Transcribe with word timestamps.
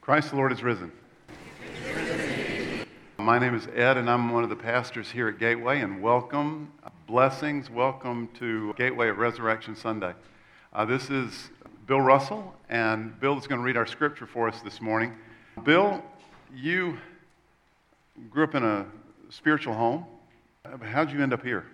Christ 0.00 0.30
the 0.30 0.36
Lord 0.36 0.50
is 0.50 0.62
risen. 0.62 0.90
My 3.18 3.38
name 3.38 3.54
is 3.54 3.68
Ed, 3.74 3.98
and 3.98 4.08
I'm 4.08 4.30
one 4.30 4.42
of 4.42 4.48
the 4.48 4.56
pastors 4.56 5.10
here 5.10 5.28
at 5.28 5.38
Gateway, 5.38 5.82
and 5.82 6.00
welcome, 6.00 6.72
blessings, 7.06 7.68
welcome 7.68 8.26
to 8.38 8.72
Gateway 8.78 9.08
at 9.08 9.18
Resurrection 9.18 9.76
Sunday. 9.76 10.14
Uh, 10.72 10.86
this 10.86 11.10
is 11.10 11.50
Bill 11.86 12.00
Russell, 12.00 12.54
and 12.70 13.20
Bill 13.20 13.36
is 13.36 13.46
going 13.46 13.60
to 13.60 13.64
read 13.64 13.76
our 13.76 13.84
scripture 13.84 14.26
for 14.26 14.48
us 14.48 14.62
this 14.62 14.80
morning. 14.80 15.12
Bill, 15.64 16.02
you 16.52 16.96
grew 18.30 18.44
up 18.44 18.54
in 18.54 18.64
a 18.64 18.86
spiritual 19.28 19.74
home. 19.74 20.06
How'd 20.82 21.12
you 21.12 21.22
end 21.22 21.34
up 21.34 21.44
here? 21.44 21.66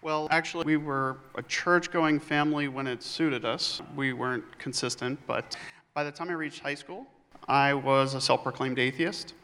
Well, 0.00 0.28
actually, 0.30 0.64
we 0.64 0.76
were 0.76 1.16
a 1.34 1.42
church 1.42 1.90
going 1.90 2.20
family 2.20 2.68
when 2.68 2.86
it 2.86 3.02
suited 3.02 3.44
us. 3.44 3.82
We 3.96 4.12
weren't 4.12 4.44
consistent, 4.60 5.18
but 5.26 5.56
by 5.92 6.04
the 6.04 6.12
time 6.12 6.30
I 6.30 6.34
reached 6.34 6.60
high 6.60 6.76
school, 6.76 7.04
I 7.48 7.74
was 7.74 8.14
a 8.14 8.20
self 8.20 8.42
proclaimed 8.42 8.78
atheist. 8.78 9.34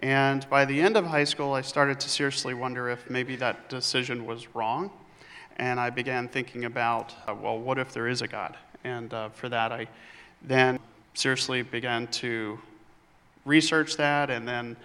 And 0.00 0.48
by 0.48 0.64
the 0.64 0.80
end 0.80 0.96
of 0.96 1.04
high 1.04 1.24
school, 1.24 1.52
I 1.52 1.60
started 1.60 2.00
to 2.00 2.08
seriously 2.08 2.54
wonder 2.54 2.88
if 2.88 3.08
maybe 3.10 3.36
that 3.36 3.68
decision 3.68 4.24
was 4.24 4.54
wrong. 4.54 4.90
And 5.56 5.78
I 5.78 5.90
began 5.90 6.26
thinking 6.28 6.64
about, 6.64 7.14
uh, 7.28 7.34
well, 7.34 7.58
what 7.58 7.78
if 7.78 7.92
there 7.92 8.08
is 8.08 8.22
a 8.22 8.28
God? 8.28 8.56
And 8.84 9.12
uh, 9.12 9.28
for 9.28 9.50
that, 9.50 9.72
I 9.72 9.88
then 10.42 10.78
seriously 11.12 11.60
began 11.62 12.06
to 12.06 12.58
research 13.44 13.96
that 13.96 14.30
and 14.30 14.48
then 14.48 14.76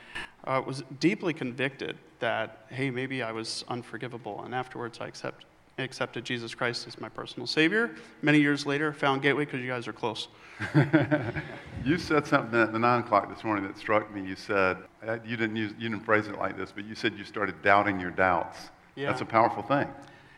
uh, 0.43 0.61
was 0.65 0.83
deeply 0.99 1.33
convicted 1.33 1.97
that, 2.19 2.65
hey, 2.69 2.89
maybe 2.89 3.23
I 3.23 3.31
was 3.31 3.63
unforgivable. 3.69 4.43
And 4.43 4.53
afterwards, 4.53 4.99
I 4.99 5.07
accept, 5.07 5.45
accepted 5.77 6.23
Jesus 6.23 6.55
Christ 6.55 6.87
as 6.87 6.99
my 6.99 7.09
personal 7.09 7.47
Savior. 7.47 7.95
Many 8.21 8.39
years 8.39 8.65
later, 8.65 8.93
found 8.93 9.21
Gateway 9.21 9.45
because 9.45 9.61
you 9.61 9.67
guys 9.67 9.87
are 9.87 9.93
close. 9.93 10.29
you 11.85 11.97
said 11.97 12.25
something 12.25 12.59
at 12.59 12.71
the 12.71 12.79
nine 12.79 13.01
o'clock 13.01 13.33
this 13.33 13.43
morning 13.43 13.67
that 13.67 13.77
struck 13.77 14.13
me. 14.13 14.25
You 14.25 14.35
said 14.35 14.77
uh, 15.05 15.17
you 15.25 15.35
didn't 15.35 15.57
use 15.57 15.73
you 15.77 15.89
didn't 15.89 16.05
phrase 16.05 16.27
it 16.27 16.37
like 16.37 16.57
this, 16.57 16.71
but 16.71 16.85
you 16.85 16.95
said 16.95 17.13
you 17.17 17.25
started 17.25 17.61
doubting 17.61 17.99
your 17.99 18.11
doubts. 18.11 18.69
Yeah. 18.95 19.07
That's 19.07 19.21
a 19.21 19.25
powerful 19.25 19.63
thing. 19.63 19.87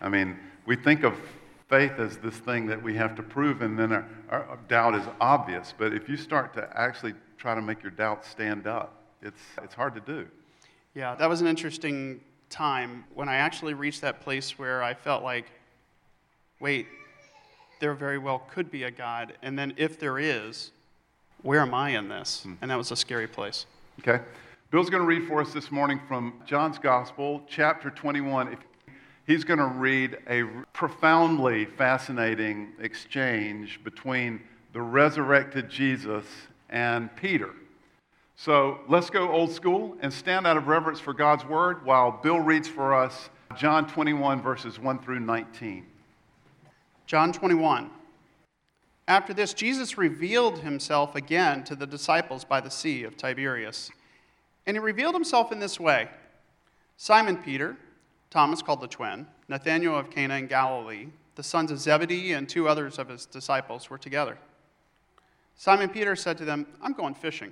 I 0.02 0.10
mean, 0.10 0.38
we 0.66 0.76
think 0.76 1.04
of 1.04 1.16
faith 1.70 2.00
as 2.00 2.18
this 2.18 2.38
thing 2.38 2.66
that 2.68 2.82
we 2.82 2.96
have 2.96 3.16
to 3.16 3.24
prove, 3.24 3.62
and 3.62 3.78
then 3.78 3.92
our, 3.92 4.06
our 4.30 4.58
doubt 4.68 4.96
is 4.96 5.04
obvious. 5.22 5.74
But 5.78 5.94
if 5.94 6.10
you 6.10 6.18
start 6.18 6.54
to 6.56 6.68
actually 6.76 7.14
try 7.38 7.54
to 7.54 7.62
make 7.62 7.84
your 7.84 7.92
doubts 7.92 8.28
stand 8.28 8.66
up, 8.66 9.04
it's 9.22 9.42
it's 9.62 9.76
hard 9.76 9.94
to 9.94 10.02
do. 10.02 10.28
Yeah, 10.96 11.14
that 11.14 11.30
was 11.30 11.42
an 11.42 11.48
interesting 11.48 12.22
time 12.50 13.06
when 13.14 13.30
I 13.30 13.36
actually 13.36 13.74
reached 13.74 14.02
that 14.02 14.22
place 14.22 14.58
where 14.58 14.84
I 14.84 14.94
felt 14.94 15.24
like, 15.24 15.46
wait, 16.60 16.88
there 17.80 17.94
very 17.94 18.18
well 18.18 18.40
could 18.50 18.72
be 18.72 18.84
a 18.84 18.92
God. 18.92 19.34
And 19.42 19.58
then 19.58 19.74
if 19.78 20.00
there 20.00 20.20
is, 20.20 20.72
where 21.44 21.62
am 21.62 21.74
I 21.74 21.92
in 21.92 22.10
this? 22.10 22.44
Hmm. 22.44 22.54
And 22.62 22.72
that 22.72 22.78
was 22.78 22.92
a 22.92 22.96
scary 22.96 23.28
place. 23.28 23.66
Okay. 24.00 24.24
Bill's 24.72 24.90
going 24.90 25.02
to 25.02 25.08
read 25.08 25.28
for 25.28 25.42
us 25.42 25.54
this 25.54 25.72
morning 25.72 26.00
from 26.08 26.42
John's 26.46 26.78
Gospel, 26.78 27.42
chapter 27.48 27.90
21. 27.90 28.58
He's 29.26 29.44
going 29.44 29.60
to 29.60 29.66
read 29.66 30.18
a 30.30 30.44
profoundly 30.74 31.66
fascinating 31.66 32.74
exchange 32.80 33.82
between 33.84 34.42
the 34.74 34.82
resurrected 34.82 35.70
Jesus 35.70 36.26
and 36.70 37.14
Peter. 37.16 37.52
So 38.40 38.82
let's 38.88 39.10
go 39.10 39.32
old 39.32 39.52
school 39.52 39.98
and 40.00 40.14
stand 40.14 40.46
out 40.46 40.58
of 40.58 40.68
reverence 40.68 41.00
for 41.00 41.12
God's 41.12 41.44
word 41.44 41.84
while 41.84 42.12
Bill 42.12 42.40
reads 42.40 42.68
for 42.68 42.94
us 42.94 43.30
John 43.58 43.88
21, 43.88 44.44
verses 44.44 44.80
1 44.80 45.00
through 45.00 45.22
19. 45.22 45.88
John 47.08 47.34
21. 47.34 47.90
After 49.08 49.34
this, 49.34 49.56
Jesus 49.56 49.98
revealed 49.98 50.60
himself 50.60 51.16
again 51.16 51.64
to 51.64 51.76
the 51.76 51.88
disciples 51.88 52.44
by 52.44 52.62
the 52.62 52.70
Sea 52.70 53.04
of 53.06 53.18
Tiberias. 53.18 53.90
And 54.68 54.78
he 54.78 54.80
revealed 54.80 55.16
himself 55.16 55.52
in 55.52 55.60
this 55.60 55.80
way 55.80 56.08
Simon 56.96 57.38
Peter, 57.38 57.76
Thomas 58.30 58.62
called 58.62 58.82
the 58.82 58.88
twin, 58.88 59.26
Nathanael 59.48 59.98
of 59.98 60.12
Cana 60.12 60.36
in 60.36 60.46
Galilee, 60.46 61.08
the 61.34 61.44
sons 61.44 61.72
of 61.72 61.80
Zebedee, 61.80 62.34
and 62.34 62.48
two 62.48 62.68
others 62.68 63.00
of 63.00 63.10
his 63.10 63.26
disciples 63.26 63.90
were 63.90 63.98
together. 63.98 64.38
Simon 65.56 65.90
Peter 65.90 66.16
said 66.16 66.38
to 66.38 66.46
them, 66.46 66.68
I'm 66.84 66.94
going 66.94 67.16
fishing. 67.16 67.52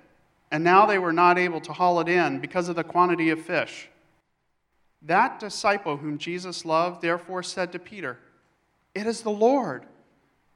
and 0.51 0.63
now 0.63 0.85
they 0.85 0.99
were 0.99 1.13
not 1.13 1.37
able 1.37 1.61
to 1.61 1.73
haul 1.73 1.99
it 2.01 2.09
in 2.09 2.39
because 2.39 2.67
of 2.67 2.75
the 2.75 2.83
quantity 2.83 3.29
of 3.29 3.41
fish. 3.41 3.89
That 5.01 5.39
disciple 5.39 5.97
whom 5.97 6.17
Jesus 6.17 6.65
loved 6.65 7.01
therefore 7.01 7.41
said 7.41 7.71
to 7.71 7.79
Peter, 7.79 8.19
it 8.93 9.07
is 9.07 9.21
the 9.21 9.31
Lord. 9.31 9.85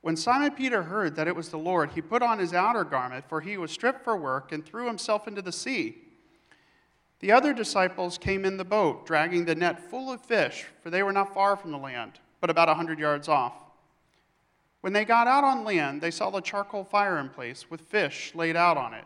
When 0.01 0.15
Simon 0.15 0.51
Peter 0.51 0.83
heard 0.83 1.15
that 1.15 1.27
it 1.27 1.35
was 1.35 1.49
the 1.49 1.57
Lord, 1.57 1.91
he 1.91 2.01
put 2.01 2.21
on 2.21 2.37
his 2.37 2.53
outer 2.53 2.83
garment, 2.83 3.25
for 3.27 3.41
he 3.41 3.57
was 3.57 3.71
stripped 3.71 4.03
for 4.03 4.15
work, 4.15 4.51
and 4.51 4.63
threw 4.63 4.85
himself 4.85 5.27
into 5.27 5.41
the 5.41 5.51
sea. 5.51 5.97
The 7.21 7.31
other 7.31 7.53
disciples 7.53 8.17
came 8.17 8.45
in 8.45 8.57
the 8.57 8.65
boat, 8.65 9.07
dragging 9.07 9.45
the 9.45 9.55
net 9.55 9.89
full 9.89 10.11
of 10.11 10.21
fish, 10.21 10.65
for 10.83 10.89
they 10.89 11.01
were 11.01 11.13
not 11.13 11.33
far 11.33 11.55
from 11.55 11.71
the 11.71 11.77
land, 11.77 12.19
but 12.39 12.49
about 12.49 12.69
a 12.69 12.75
hundred 12.75 12.99
yards 12.99 13.27
off. 13.27 13.53
When 14.81 14.93
they 14.93 15.05
got 15.05 15.25
out 15.25 15.43
on 15.43 15.63
land, 15.63 16.01
they 16.01 16.11
saw 16.11 16.29
the 16.29 16.41
charcoal 16.41 16.83
fire 16.83 17.17
in 17.17 17.29
place, 17.29 17.71
with 17.71 17.81
fish 17.81 18.33
laid 18.35 18.55
out 18.55 18.77
on 18.77 18.93
it, 18.93 19.05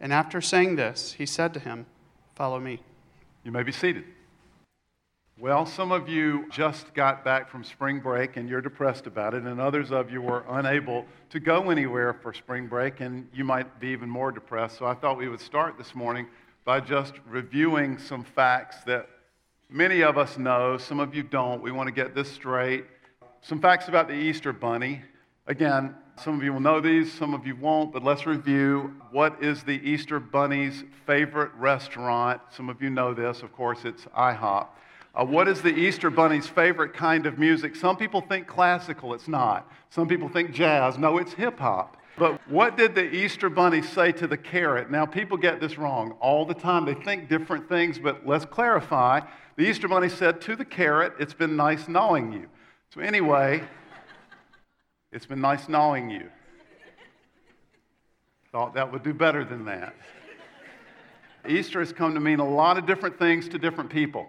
And 0.00 0.12
after 0.12 0.40
saying 0.40 0.76
this, 0.76 1.12
he 1.12 1.26
said 1.26 1.52
to 1.54 1.60
him, 1.60 1.86
Follow 2.34 2.58
me. 2.58 2.80
You 3.44 3.52
may 3.52 3.62
be 3.62 3.72
seated. 3.72 4.04
Well, 5.38 5.64
some 5.64 5.92
of 5.92 6.08
you 6.08 6.46
just 6.50 6.92
got 6.92 7.24
back 7.24 7.48
from 7.48 7.64
spring 7.64 8.00
break 8.00 8.36
and 8.36 8.48
you're 8.48 8.60
depressed 8.60 9.06
about 9.06 9.32
it, 9.32 9.44
and 9.44 9.60
others 9.60 9.90
of 9.90 10.10
you 10.10 10.20
were 10.20 10.44
unable 10.48 11.06
to 11.30 11.40
go 11.40 11.70
anywhere 11.70 12.12
for 12.12 12.34
spring 12.34 12.66
break 12.66 13.00
and 13.00 13.26
you 13.32 13.44
might 13.44 13.80
be 13.80 13.88
even 13.88 14.08
more 14.08 14.32
depressed. 14.32 14.78
So 14.78 14.86
I 14.86 14.94
thought 14.94 15.16
we 15.16 15.28
would 15.28 15.40
start 15.40 15.78
this 15.78 15.94
morning 15.94 16.26
by 16.64 16.80
just 16.80 17.14
reviewing 17.26 17.98
some 17.98 18.22
facts 18.22 18.84
that 18.84 19.08
many 19.70 20.02
of 20.02 20.18
us 20.18 20.36
know, 20.36 20.76
some 20.76 21.00
of 21.00 21.14
you 21.14 21.22
don't. 21.22 21.62
We 21.62 21.72
want 21.72 21.86
to 21.86 21.92
get 21.94 22.14
this 22.14 22.30
straight. 22.30 22.84
Some 23.40 23.60
facts 23.60 23.88
about 23.88 24.08
the 24.08 24.14
Easter 24.14 24.52
Bunny. 24.52 25.02
Again, 25.46 25.94
some 26.22 26.36
of 26.36 26.44
you 26.44 26.52
will 26.52 26.60
know 26.60 26.80
these, 26.80 27.10
some 27.12 27.32
of 27.32 27.46
you 27.46 27.56
won't, 27.56 27.92
but 27.92 28.04
let's 28.04 28.26
review. 28.26 28.94
What 29.10 29.42
is 29.42 29.62
the 29.62 29.80
Easter 29.88 30.20
Bunny's 30.20 30.84
favorite 31.06 31.50
restaurant? 31.56 32.42
Some 32.50 32.68
of 32.68 32.82
you 32.82 32.90
know 32.90 33.14
this, 33.14 33.42
of 33.42 33.52
course, 33.54 33.84
it's 33.84 34.04
IHOP. 34.16 34.68
Uh, 35.14 35.24
what 35.24 35.48
is 35.48 35.62
the 35.62 35.74
Easter 35.74 36.10
Bunny's 36.10 36.46
favorite 36.46 36.92
kind 36.92 37.24
of 37.24 37.38
music? 37.38 37.74
Some 37.74 37.96
people 37.96 38.20
think 38.20 38.46
classical, 38.46 39.14
it's 39.14 39.28
not. 39.28 39.70
Some 39.88 40.08
people 40.08 40.28
think 40.28 40.52
jazz, 40.52 40.98
no, 40.98 41.16
it's 41.16 41.32
hip 41.32 41.58
hop. 41.58 41.96
But 42.18 42.38
what 42.48 42.76
did 42.76 42.94
the 42.94 43.10
Easter 43.10 43.48
Bunny 43.48 43.80
say 43.80 44.12
to 44.12 44.26
the 44.26 44.36
carrot? 44.36 44.90
Now, 44.90 45.06
people 45.06 45.38
get 45.38 45.58
this 45.58 45.78
wrong 45.78 46.12
all 46.20 46.44
the 46.44 46.54
time. 46.54 46.84
They 46.84 46.94
think 46.94 47.30
different 47.30 47.66
things, 47.66 47.98
but 47.98 48.26
let's 48.26 48.44
clarify. 48.44 49.20
The 49.56 49.62
Easter 49.62 49.88
Bunny 49.88 50.10
said 50.10 50.42
to 50.42 50.54
the 50.54 50.66
carrot, 50.66 51.14
It's 51.18 51.32
been 51.32 51.56
nice 51.56 51.88
knowing 51.88 52.32
you. 52.32 52.48
So, 52.94 53.00
anyway, 53.00 53.62
it's 55.12 55.26
been 55.26 55.40
nice 55.40 55.68
knowing 55.68 56.10
you. 56.10 56.28
Thought 58.52 58.74
that 58.74 58.92
would 58.92 59.02
do 59.02 59.14
better 59.14 59.44
than 59.44 59.64
that. 59.66 59.94
Easter 61.48 61.80
has 61.80 61.92
come 61.92 62.14
to 62.14 62.20
mean 62.20 62.40
a 62.40 62.48
lot 62.48 62.78
of 62.78 62.86
different 62.86 63.18
things 63.18 63.48
to 63.48 63.58
different 63.58 63.90
people. 63.90 64.26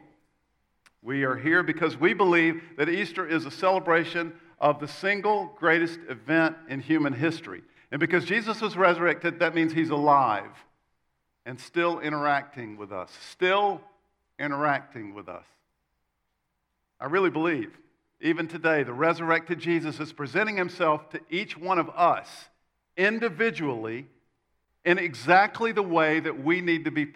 We 1.02 1.24
are 1.24 1.36
here 1.36 1.64
because 1.64 1.98
we 1.98 2.14
believe 2.14 2.62
that 2.78 2.88
Easter 2.88 3.28
is 3.28 3.46
a 3.46 3.52
celebration 3.52 4.34
of 4.60 4.80
the 4.80 4.88
single 4.88 5.52
greatest 5.58 6.00
event 6.08 6.56
in 6.70 6.80
human 6.80 7.14
history. 7.14 7.64
And 7.92 8.00
because 8.00 8.24
Jesus 8.26 8.62
was 8.62 8.78
resurrected, 8.78 9.40
that 9.40 9.56
means 9.56 9.74
he's 9.74 9.90
alive 9.90 10.52
and 11.46 11.60
still 11.60 12.00
interacting 12.00 12.78
with 12.78 12.92
us, 12.92 13.12
still 13.30 13.82
interacting 14.40 15.14
with 15.14 15.28
us. 15.28 15.46
I 17.00 17.06
really 17.06 17.32
believe 17.32 17.76
even 18.22 18.48
today, 18.48 18.84
the 18.84 18.94
resurrected 18.94 19.60
Jesus 19.60 20.00
is 20.00 20.14
presenting 20.14 20.58
himself 20.58 21.10
to 21.10 21.20
each 21.30 21.58
one 21.58 21.80
of 21.80 21.90
us 21.90 22.28
individually 22.96 24.06
in 24.86 24.98
exactly 24.98 25.72
the 25.72 25.84
way 25.84 26.20
that 26.20 26.44
we 26.44 26.62
need 26.62 26.86
to 26.86 26.92
be 26.92 27.08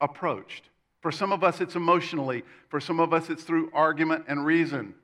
approached. 0.00 0.70
For 1.00 1.12
some 1.12 1.32
of 1.32 1.44
us, 1.44 1.60
it's 1.60 1.76
emotionally. 1.76 2.44
For 2.68 2.80
some 2.80 2.98
of 2.98 3.12
us, 3.12 3.28
it's 3.28 3.42
through 3.42 3.70
argument 3.74 4.24
and 4.26 4.44
reason. 4.44 4.94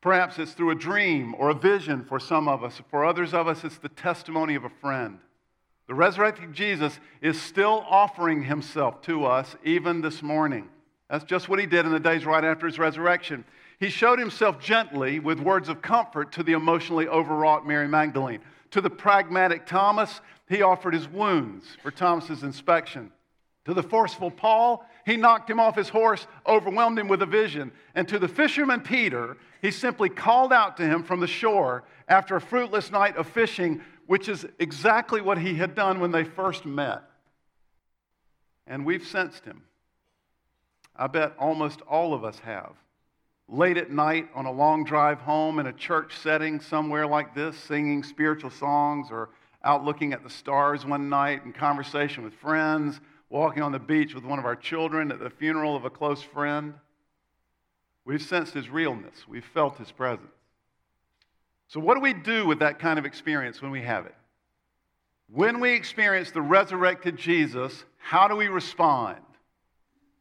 Perhaps 0.00 0.38
it's 0.38 0.52
through 0.52 0.70
a 0.70 0.76
dream 0.76 1.34
or 1.38 1.50
a 1.50 1.54
vision 1.54 2.04
for 2.04 2.18
some 2.18 2.48
of 2.48 2.62
us. 2.64 2.80
For 2.90 3.04
others 3.04 3.32
of 3.32 3.48
us, 3.48 3.64
it's 3.64 3.78
the 3.78 3.88
testimony 3.88 4.54
of 4.54 4.64
a 4.64 4.70
friend. 4.80 5.18
The 5.88 5.94
resurrected 5.94 6.52
Jesus 6.52 6.98
is 7.20 7.40
still 7.40 7.84
offering 7.88 8.42
himself 8.42 9.02
to 9.02 9.24
us 9.24 9.54
even 9.64 10.00
this 10.00 10.22
morning. 10.22 10.68
That's 11.08 11.24
just 11.24 11.48
what 11.48 11.60
he 11.60 11.66
did 11.66 11.86
in 11.86 11.92
the 11.92 12.00
days 12.00 12.26
right 12.26 12.42
after 12.42 12.66
his 12.66 12.78
resurrection. 12.78 13.44
He 13.78 13.90
showed 13.90 14.18
himself 14.18 14.58
gently 14.58 15.20
with 15.20 15.38
words 15.38 15.68
of 15.68 15.82
comfort 15.82 16.32
to 16.32 16.42
the 16.42 16.52
emotionally 16.52 17.08
overwrought 17.08 17.66
Mary 17.66 17.88
Magdalene. 17.88 18.40
To 18.70 18.80
the 18.80 18.90
pragmatic 18.90 19.66
Thomas, 19.66 20.20
he 20.48 20.62
offered 20.62 20.94
his 20.94 21.08
wounds 21.08 21.66
for 21.82 21.90
Thomas's 21.90 22.42
inspection. 22.42 23.12
To 23.66 23.74
the 23.74 23.82
forceful 23.82 24.30
Paul, 24.30 24.86
he 25.04 25.16
knocked 25.16 25.50
him 25.50 25.60
off 25.60 25.76
his 25.76 25.88
horse, 25.88 26.26
overwhelmed 26.46 26.98
him 26.98 27.08
with 27.08 27.20
a 27.20 27.26
vision. 27.26 27.72
And 27.94 28.08
to 28.08 28.18
the 28.18 28.28
fisherman 28.28 28.80
Peter, 28.80 29.36
he 29.60 29.70
simply 29.70 30.08
called 30.08 30.52
out 30.52 30.76
to 30.78 30.84
him 30.84 31.02
from 31.02 31.20
the 31.20 31.26
shore 31.26 31.84
after 32.08 32.36
a 32.36 32.40
fruitless 32.40 32.90
night 32.90 33.16
of 33.16 33.26
fishing, 33.26 33.82
which 34.06 34.28
is 34.28 34.46
exactly 34.58 35.20
what 35.20 35.38
he 35.38 35.54
had 35.54 35.74
done 35.74 36.00
when 36.00 36.12
they 36.12 36.24
first 36.24 36.64
met. 36.64 37.02
And 38.66 38.86
we've 38.86 39.06
sensed 39.06 39.44
him. 39.44 39.64
I 40.94 41.08
bet 41.08 41.34
almost 41.38 41.82
all 41.82 42.14
of 42.14 42.24
us 42.24 42.38
have 42.38 42.72
late 43.48 43.76
at 43.76 43.90
night 43.90 44.28
on 44.34 44.46
a 44.46 44.52
long 44.52 44.84
drive 44.84 45.20
home 45.20 45.58
in 45.58 45.66
a 45.66 45.72
church 45.72 46.16
setting 46.18 46.60
somewhere 46.60 47.06
like 47.06 47.34
this, 47.34 47.56
singing 47.56 48.02
spiritual 48.02 48.50
songs, 48.50 49.08
or 49.10 49.30
out 49.62 49.84
looking 49.84 50.12
at 50.12 50.22
the 50.22 50.30
stars 50.30 50.84
one 50.84 51.08
night 51.08 51.44
in 51.44 51.52
conversation 51.52 52.24
with 52.24 52.34
friends, 52.34 53.00
walking 53.30 53.62
on 53.62 53.72
the 53.72 53.78
beach 53.78 54.14
with 54.14 54.24
one 54.24 54.38
of 54.38 54.44
our 54.44 54.56
children 54.56 55.10
at 55.10 55.20
the 55.20 55.30
funeral 55.30 55.76
of 55.76 55.84
a 55.84 55.90
close 55.90 56.22
friend. 56.22 56.74
We've 58.04 58.22
sensed 58.22 58.54
his 58.54 58.68
realness, 58.68 59.26
we've 59.28 59.44
felt 59.44 59.78
his 59.78 59.90
presence. 59.90 60.28
So, 61.68 61.80
what 61.80 61.94
do 61.94 62.00
we 62.00 62.14
do 62.14 62.46
with 62.46 62.60
that 62.60 62.78
kind 62.78 62.98
of 62.98 63.04
experience 63.04 63.60
when 63.60 63.72
we 63.72 63.82
have 63.82 64.06
it? 64.06 64.14
When 65.28 65.58
we 65.58 65.72
experience 65.72 66.30
the 66.30 66.42
resurrected 66.42 67.16
Jesus, 67.16 67.84
how 67.98 68.28
do 68.28 68.36
we 68.36 68.46
respond? 68.46 69.18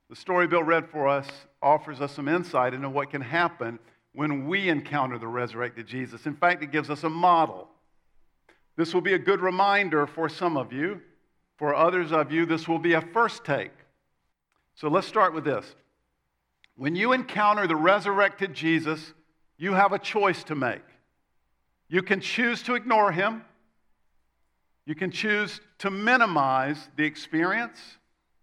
The 0.09 0.15
story 0.15 0.47
Bill 0.47 0.63
read 0.63 0.89
for 0.89 1.07
us 1.07 1.27
offers 1.65 1.99
us 1.99 2.13
some 2.13 2.29
insight 2.29 2.75
into 2.75 2.87
what 2.87 3.09
can 3.09 3.21
happen 3.21 3.79
when 4.13 4.47
we 4.47 4.69
encounter 4.69 5.17
the 5.17 5.27
resurrected 5.27 5.87
Jesus. 5.87 6.27
In 6.27 6.35
fact, 6.35 6.63
it 6.63 6.71
gives 6.71 6.89
us 6.91 7.03
a 7.03 7.09
model. 7.09 7.67
This 8.77 8.93
will 8.93 9.01
be 9.01 9.13
a 9.13 9.19
good 9.19 9.41
reminder 9.41 10.05
for 10.05 10.29
some 10.29 10.55
of 10.55 10.71
you. 10.71 11.01
For 11.57 11.73
others 11.73 12.11
of 12.11 12.31
you, 12.31 12.45
this 12.45 12.67
will 12.67 12.79
be 12.79 12.93
a 12.93 13.01
first 13.01 13.43
take. 13.43 13.71
So 14.75 14.89
let's 14.89 15.07
start 15.07 15.33
with 15.33 15.43
this. 15.43 15.65
When 16.77 16.95
you 16.95 17.13
encounter 17.13 17.65
the 17.65 17.75
resurrected 17.75 18.53
Jesus, 18.53 19.13
you 19.57 19.73
have 19.73 19.91
a 19.91 19.99
choice 19.99 20.43
to 20.45 20.55
make. 20.55 20.83
You 21.87 22.03
can 22.03 22.19
choose 22.19 22.61
to 22.63 22.75
ignore 22.75 23.11
him, 23.11 23.43
you 24.85 24.93
can 24.93 25.09
choose 25.09 25.61
to 25.79 25.89
minimize 25.89 26.89
the 26.95 27.05
experience, 27.05 27.79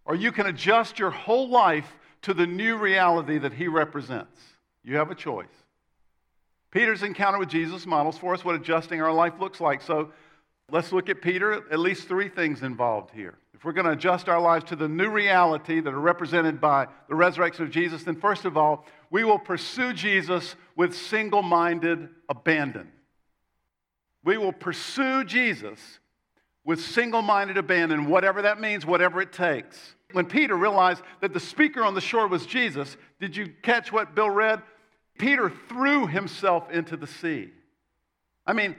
or 0.04 0.16
you 0.16 0.32
can 0.32 0.46
adjust 0.46 0.98
your 0.98 1.10
whole 1.10 1.48
life 1.48 1.96
to 2.22 2.34
the 2.34 2.46
new 2.46 2.76
reality 2.76 3.38
that 3.38 3.52
he 3.52 3.68
represents. 3.68 4.40
You 4.84 4.96
have 4.96 5.10
a 5.10 5.14
choice. 5.14 5.46
Peter's 6.70 7.02
encounter 7.02 7.38
with 7.38 7.50
Jesus 7.50 7.86
models 7.86 8.16
for 8.16 8.34
us 8.34 8.44
what 8.44 8.54
adjusting 8.54 9.02
our 9.02 9.12
life 9.12 9.34
looks 9.38 9.60
like. 9.60 9.82
So 9.82 10.10
let's 10.70 10.90
look 10.90 11.08
at 11.08 11.20
Peter. 11.20 11.52
At 11.70 11.78
least 11.78 12.08
three 12.08 12.28
things 12.28 12.62
involved 12.62 13.10
here. 13.14 13.34
If 13.54 13.64
we're 13.64 13.72
going 13.72 13.86
to 13.86 13.92
adjust 13.92 14.28
our 14.28 14.40
lives 14.40 14.64
to 14.66 14.76
the 14.76 14.88
new 14.88 15.10
reality 15.10 15.80
that 15.80 15.92
are 15.92 16.00
represented 16.00 16.60
by 16.60 16.88
the 17.08 17.14
resurrection 17.14 17.64
of 17.64 17.70
Jesus, 17.70 18.02
then 18.02 18.16
first 18.16 18.44
of 18.44 18.56
all, 18.56 18.86
we 19.10 19.22
will 19.22 19.38
pursue 19.38 19.92
Jesus 19.92 20.56
with 20.74 20.96
single 20.96 21.42
minded 21.42 22.08
abandon. 22.28 22.90
We 24.24 24.38
will 24.38 24.52
pursue 24.52 25.24
Jesus 25.24 26.00
with 26.64 26.80
single 26.80 27.22
minded 27.22 27.58
abandon, 27.58 28.06
whatever 28.06 28.42
that 28.42 28.60
means, 28.60 28.86
whatever 28.86 29.20
it 29.20 29.32
takes. 29.32 29.94
When 30.12 30.26
Peter 30.26 30.56
realized 30.56 31.02
that 31.20 31.32
the 31.32 31.40
speaker 31.40 31.82
on 31.84 31.94
the 31.94 32.00
shore 32.00 32.28
was 32.28 32.46
Jesus, 32.46 32.96
did 33.20 33.36
you 33.36 33.52
catch 33.62 33.92
what 33.92 34.14
Bill 34.14 34.30
read? 34.30 34.62
Peter 35.18 35.50
threw 35.68 36.06
himself 36.06 36.70
into 36.70 36.96
the 36.96 37.06
sea. 37.06 37.50
I 38.46 38.52
mean, 38.52 38.76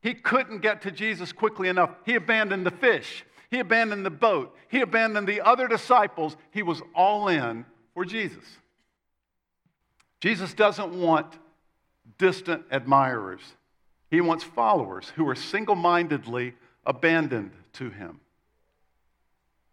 he 0.00 0.14
couldn't 0.14 0.60
get 0.60 0.82
to 0.82 0.90
Jesus 0.90 1.32
quickly 1.32 1.68
enough. 1.68 1.90
He 2.04 2.14
abandoned 2.14 2.66
the 2.66 2.70
fish, 2.70 3.24
he 3.50 3.58
abandoned 3.58 4.04
the 4.04 4.10
boat, 4.10 4.56
he 4.68 4.80
abandoned 4.80 5.28
the 5.28 5.40
other 5.42 5.68
disciples. 5.68 6.36
He 6.50 6.62
was 6.62 6.82
all 6.94 7.28
in 7.28 7.64
for 7.94 8.04
Jesus. 8.04 8.44
Jesus 10.20 10.54
doesn't 10.54 10.92
want 10.92 11.38
distant 12.18 12.64
admirers, 12.70 13.40
he 14.10 14.20
wants 14.20 14.44
followers 14.44 15.12
who 15.16 15.28
are 15.28 15.34
single 15.34 15.74
mindedly 15.74 16.54
abandoned 16.84 17.52
to 17.74 17.90
him. 17.90 18.20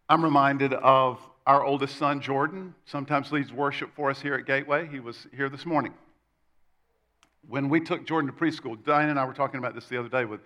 I'm 0.10 0.24
reminded 0.24 0.74
of 0.74 1.20
our 1.46 1.64
oldest 1.64 1.98
son, 1.98 2.20
Jordan, 2.20 2.74
sometimes 2.86 3.32
leads 3.32 3.54
worship 3.54 3.96
for 3.96 4.10
us 4.10 4.20
here 4.20 4.34
at 4.34 4.48
Gateway. 4.48 4.88
He 4.88 5.00
was 5.00 5.28
here 5.36 5.50
this 5.50 5.68
morning. 5.68 5.94
When 7.48 7.70
we 7.70 7.80
took 7.80 8.08
Jordan 8.08 8.32
to 8.32 8.36
preschool, 8.36 8.84
Diane 8.84 9.10
and 9.10 9.20
I 9.20 9.26
were 9.26 9.34
talking 9.34 9.60
about 9.60 9.76
this 9.76 9.86
the 9.88 10.00
other 10.00 10.10
day 10.10 10.26
with, 10.26 10.42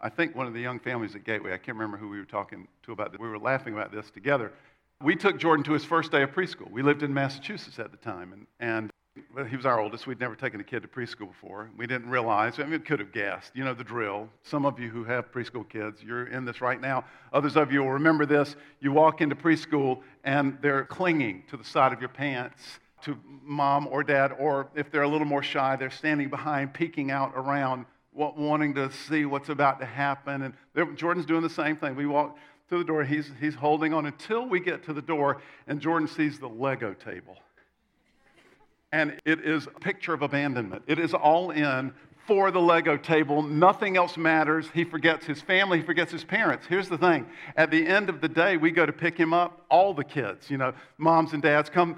I 0.00 0.08
think, 0.08 0.34
one 0.34 0.48
of 0.48 0.52
the 0.52 0.60
young 0.60 0.80
families 0.80 1.14
at 1.14 1.22
Gateway. 1.22 1.52
I 1.52 1.58
can't 1.58 1.76
remember 1.78 1.96
who 1.96 2.08
we 2.08 2.18
were 2.18 2.24
talking 2.24 2.66
to 2.82 2.92
about 2.92 3.12
this. 3.12 3.20
We 3.20 3.28
were 3.28 3.38
laughing 3.38 3.72
about 3.72 3.92
this 3.92 4.10
together. 4.10 4.52
We 5.00 5.14
took 5.14 5.38
Jordan 5.38 5.64
to 5.66 5.72
his 5.72 5.84
first 5.84 6.10
day 6.10 6.22
of 6.22 6.32
preschool. 6.32 6.68
We 6.72 6.82
lived 6.82 7.04
in 7.04 7.14
Massachusetts 7.14 7.78
at 7.78 7.92
the 7.92 7.96
time, 7.98 8.32
and, 8.32 8.46
and 8.58 8.90
well, 9.34 9.44
he 9.44 9.56
was 9.56 9.66
our 9.66 9.80
oldest. 9.80 10.06
We'd 10.06 10.18
never 10.18 10.34
taken 10.34 10.60
a 10.60 10.64
kid 10.64 10.82
to 10.82 10.88
preschool 10.88 11.28
before. 11.28 11.70
We 11.76 11.86
didn't 11.86 12.10
realize. 12.10 12.58
I 12.58 12.64
mean, 12.64 12.80
could 12.80 12.98
have 12.98 13.12
guessed. 13.12 13.52
You 13.54 13.64
know 13.64 13.74
the 13.74 13.84
drill. 13.84 14.28
Some 14.42 14.66
of 14.66 14.78
you 14.78 14.90
who 14.90 15.04
have 15.04 15.30
preschool 15.30 15.68
kids, 15.68 16.02
you're 16.02 16.26
in 16.26 16.44
this 16.44 16.60
right 16.60 16.80
now. 16.80 17.04
Others 17.32 17.56
of 17.56 17.72
you 17.72 17.82
will 17.82 17.92
remember 17.92 18.26
this. 18.26 18.56
You 18.80 18.92
walk 18.92 19.20
into 19.20 19.36
preschool 19.36 20.00
and 20.24 20.58
they're 20.60 20.84
clinging 20.84 21.44
to 21.50 21.56
the 21.56 21.64
side 21.64 21.92
of 21.92 22.00
your 22.00 22.08
pants 22.08 22.62
to 23.02 23.16
mom 23.42 23.86
or 23.88 24.02
dad, 24.02 24.32
or 24.38 24.68
if 24.74 24.90
they're 24.90 25.02
a 25.02 25.08
little 25.08 25.26
more 25.26 25.42
shy, 25.42 25.76
they're 25.76 25.90
standing 25.90 26.30
behind, 26.30 26.72
peeking 26.72 27.10
out 27.10 27.32
around, 27.36 27.84
wanting 28.14 28.74
to 28.74 28.90
see 28.90 29.26
what's 29.26 29.50
about 29.50 29.78
to 29.78 29.86
happen. 29.86 30.54
And 30.74 30.96
Jordan's 30.96 31.26
doing 31.26 31.42
the 31.42 31.50
same 31.50 31.76
thing. 31.76 31.96
We 31.96 32.06
walk 32.06 32.38
through 32.68 32.78
the 32.78 32.84
door. 32.84 33.04
He's, 33.04 33.30
he's 33.38 33.54
holding 33.54 33.92
on 33.92 34.06
until 34.06 34.48
we 34.48 34.58
get 34.58 34.84
to 34.84 34.94
the 34.94 35.02
door, 35.02 35.42
and 35.66 35.80
Jordan 35.80 36.08
sees 36.08 36.38
the 36.38 36.48
Lego 36.48 36.94
table 36.94 37.36
and 38.94 39.20
it 39.24 39.40
is 39.40 39.66
a 39.66 39.80
picture 39.80 40.14
of 40.14 40.22
abandonment. 40.22 40.84
It 40.86 41.00
is 41.00 41.14
all 41.14 41.50
in 41.50 41.92
for 42.28 42.52
the 42.52 42.60
Lego 42.60 42.96
table. 42.96 43.42
Nothing 43.42 43.96
else 43.96 44.16
matters. 44.16 44.68
He 44.72 44.84
forgets 44.84 45.26
his 45.26 45.42
family, 45.42 45.80
he 45.80 45.84
forgets 45.84 46.12
his 46.12 46.22
parents. 46.22 46.64
Here's 46.68 46.88
the 46.88 46.96
thing 46.96 47.26
at 47.56 47.72
the 47.72 47.84
end 47.84 48.08
of 48.08 48.20
the 48.20 48.28
day, 48.28 48.56
we 48.56 48.70
go 48.70 48.86
to 48.86 48.92
pick 48.92 49.18
him 49.18 49.34
up, 49.34 49.66
all 49.68 49.94
the 49.94 50.04
kids, 50.04 50.48
you 50.48 50.58
know, 50.58 50.72
moms 50.96 51.32
and 51.32 51.42
dads 51.42 51.68
come. 51.68 51.96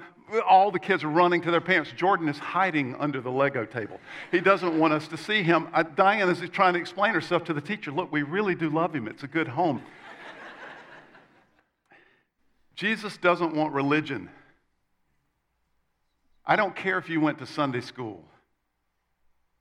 All 0.49 0.71
the 0.71 0.79
kids 0.79 1.03
are 1.03 1.09
running 1.09 1.39
to 1.43 1.51
their 1.51 1.61
parents. 1.61 1.91
Jordan 1.95 2.27
is 2.27 2.39
hiding 2.39 2.95
under 2.95 3.21
the 3.21 3.31
Lego 3.31 3.63
table. 3.63 3.99
He 4.31 4.41
doesn't 4.41 4.77
want 4.77 4.91
us 4.91 5.07
to 5.09 5.17
see 5.17 5.43
him. 5.43 5.69
Uh, 5.73 5.83
Diane 5.83 6.27
is 6.27 6.41
trying 6.49 6.73
to 6.73 6.79
explain 6.79 7.13
herself 7.13 7.43
to 7.45 7.53
the 7.53 7.61
teacher. 7.61 7.91
Look, 7.91 8.11
we 8.11 8.23
really 8.23 8.55
do 8.55 8.69
love 8.69 8.93
him. 8.93 9.07
It's 9.07 9.23
a 9.23 9.27
good 9.27 9.47
home. 9.47 9.83
Jesus 12.75 13.17
doesn't 13.17 13.55
want 13.55 13.71
religion. 13.71 14.29
I 16.49 16.55
don't 16.55 16.75
care 16.75 16.97
if 16.97 17.09
you 17.09 17.19
went 17.19 17.39
to 17.39 17.45
Sunday 17.45 17.81
school 17.81 18.23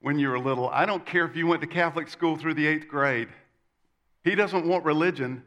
when 0.00 0.20
you 0.20 0.28
were 0.28 0.38
little. 0.38 0.68
I 0.68 0.86
don't 0.86 1.04
care 1.04 1.24
if 1.24 1.34
you 1.34 1.48
went 1.48 1.60
to 1.62 1.66
Catholic 1.66 2.06
school 2.06 2.36
through 2.36 2.54
the 2.54 2.66
eighth 2.66 2.86
grade. 2.86 3.28
He 4.22 4.36
doesn't 4.36 4.64
want 4.64 4.84
religion. 4.84 5.42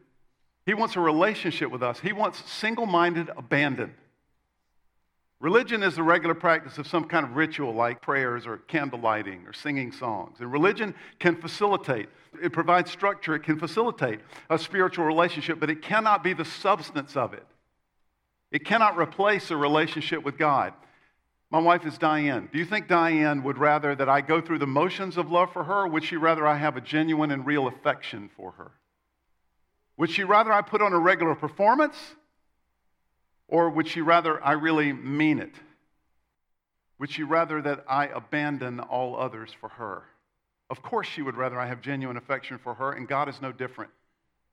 He 0.65 0.74
wants 0.74 0.98
a 0.98 1.00
relationship 1.00 1.72
with 1.72 1.81
us. 1.81 2.01
He 2.01 2.12
wants 2.12 2.43
single 2.51 2.86
minded 2.86 3.29
abandon. 3.38 3.93
Religion 5.39 5.81
is 5.81 5.96
the 5.96 6.03
regular 6.03 6.36
practice 6.36 6.77
of 6.77 6.86
some 6.86 7.05
kind 7.05 7.25
of 7.25 7.38
ritual 7.38 7.74
like 7.74 8.01
prayers 8.01 8.46
or 8.46 8.58
candle 8.58 9.00
lighting 9.00 9.46
or 9.48 9.53
singing 9.53 9.93
songs. 9.93 10.41
And 10.41 10.51
religion 10.51 10.93
can 11.19 11.38
facilitate, 11.38 12.10
it 12.43 12.51
provides 12.51 12.91
structure, 12.91 13.36
it 13.36 13.43
can 13.43 13.58
facilitate 13.58 14.19
a 14.50 14.60
spiritual 14.60 15.05
relationship, 15.05 15.58
but 15.58 15.69
it 15.69 15.81
cannot 15.81 16.25
be 16.25 16.34
the 16.34 16.43
substance 16.43 17.15
of 17.15 17.34
it. 17.34 17.46
It 18.51 18.65
cannot 18.65 18.98
replace 18.98 19.50
a 19.51 19.55
relationship 19.55 20.24
with 20.25 20.38
God. 20.38 20.74
My 21.51 21.60
wife 21.60 21.86
is 21.86 21.98
Diane. 21.98 22.48
Do 22.51 22.60
you 22.60 22.65
think 22.65 22.88
Diane 22.88 23.44
would 23.44 23.58
rather 23.58 23.96
that 23.96 24.08
I 24.08 24.22
go 24.22 24.39
through 24.39 24.60
the 24.60 24.68
motions 24.68 25.18
of 25.18 25.32
love 25.32 25.51
for 25.51 25.63
her, 25.63 25.88
would 25.88 26.03
she 26.03 26.15
rather 26.15 26.46
I 26.46 26.56
have 26.58 26.77
a 26.77 26.82
genuine 26.82 27.32
and 27.32 27.46
real 27.46 27.68
affection 27.68 28.29
for 28.38 28.51
her? 28.51 28.72
Would 29.98 30.12
she 30.12 30.24
rather 30.24 30.53
I 30.53 30.62
put 30.62 30.82
on 30.82 30.94
a 30.94 31.00
regular 31.00 31.36
performance, 31.36 31.98
or 33.48 33.70
would 33.72 33.88
she 33.88 34.01
rather 34.01 34.44
I 34.44 34.51
really 34.51 34.94
mean 34.94 35.39
it? 35.39 35.53
Would 37.00 37.10
she 37.10 37.24
rather 37.24 37.62
that 37.63 37.84
I 37.89 38.08
abandon 38.08 38.79
all 38.79 39.18
others 39.18 39.51
for 39.60 39.70
her? 39.70 40.03
Of 40.70 40.84
course, 40.84 41.08
she 41.08 41.24
would 41.24 41.36
rather 41.36 41.60
I 41.60 41.65
have 41.65 41.82
genuine 41.82 42.18
affection 42.18 42.60
for 42.60 42.75
her, 42.75 42.91
and 42.91 43.08
God 43.08 43.27
is 43.27 43.41
no 43.41 43.51
different. 43.51 43.91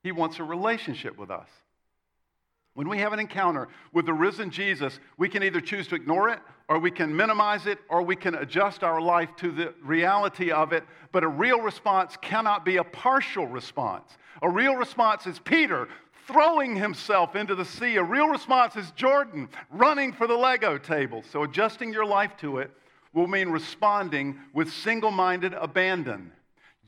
He 0.02 0.12
wants 0.12 0.38
a 0.38 0.44
relationship 0.44 1.18
with 1.18 1.30
us. 1.30 1.48
When 2.76 2.90
we 2.90 2.98
have 2.98 3.14
an 3.14 3.18
encounter 3.18 3.68
with 3.94 4.04
the 4.04 4.12
risen 4.12 4.50
Jesus, 4.50 5.00
we 5.16 5.30
can 5.30 5.42
either 5.42 5.62
choose 5.62 5.88
to 5.88 5.94
ignore 5.94 6.28
it, 6.28 6.40
or 6.68 6.78
we 6.78 6.90
can 6.90 7.16
minimize 7.16 7.66
it, 7.66 7.78
or 7.88 8.02
we 8.02 8.16
can 8.16 8.34
adjust 8.34 8.84
our 8.84 9.00
life 9.00 9.30
to 9.36 9.50
the 9.50 9.72
reality 9.82 10.50
of 10.50 10.74
it. 10.74 10.84
But 11.10 11.24
a 11.24 11.28
real 11.28 11.62
response 11.62 12.18
cannot 12.20 12.66
be 12.66 12.76
a 12.76 12.84
partial 12.84 13.46
response. 13.46 14.18
A 14.42 14.50
real 14.50 14.74
response 14.76 15.26
is 15.26 15.38
Peter 15.38 15.88
throwing 16.26 16.76
himself 16.76 17.34
into 17.34 17.54
the 17.54 17.64
sea. 17.64 17.96
A 17.96 18.02
real 18.02 18.28
response 18.28 18.76
is 18.76 18.90
Jordan 18.90 19.48
running 19.70 20.12
for 20.12 20.26
the 20.26 20.36
Lego 20.36 20.76
table. 20.76 21.24
So 21.32 21.44
adjusting 21.44 21.94
your 21.94 22.04
life 22.04 22.36
to 22.40 22.58
it 22.58 22.70
will 23.14 23.26
mean 23.26 23.48
responding 23.48 24.38
with 24.52 24.70
single 24.70 25.10
minded 25.10 25.54
abandon. 25.54 26.30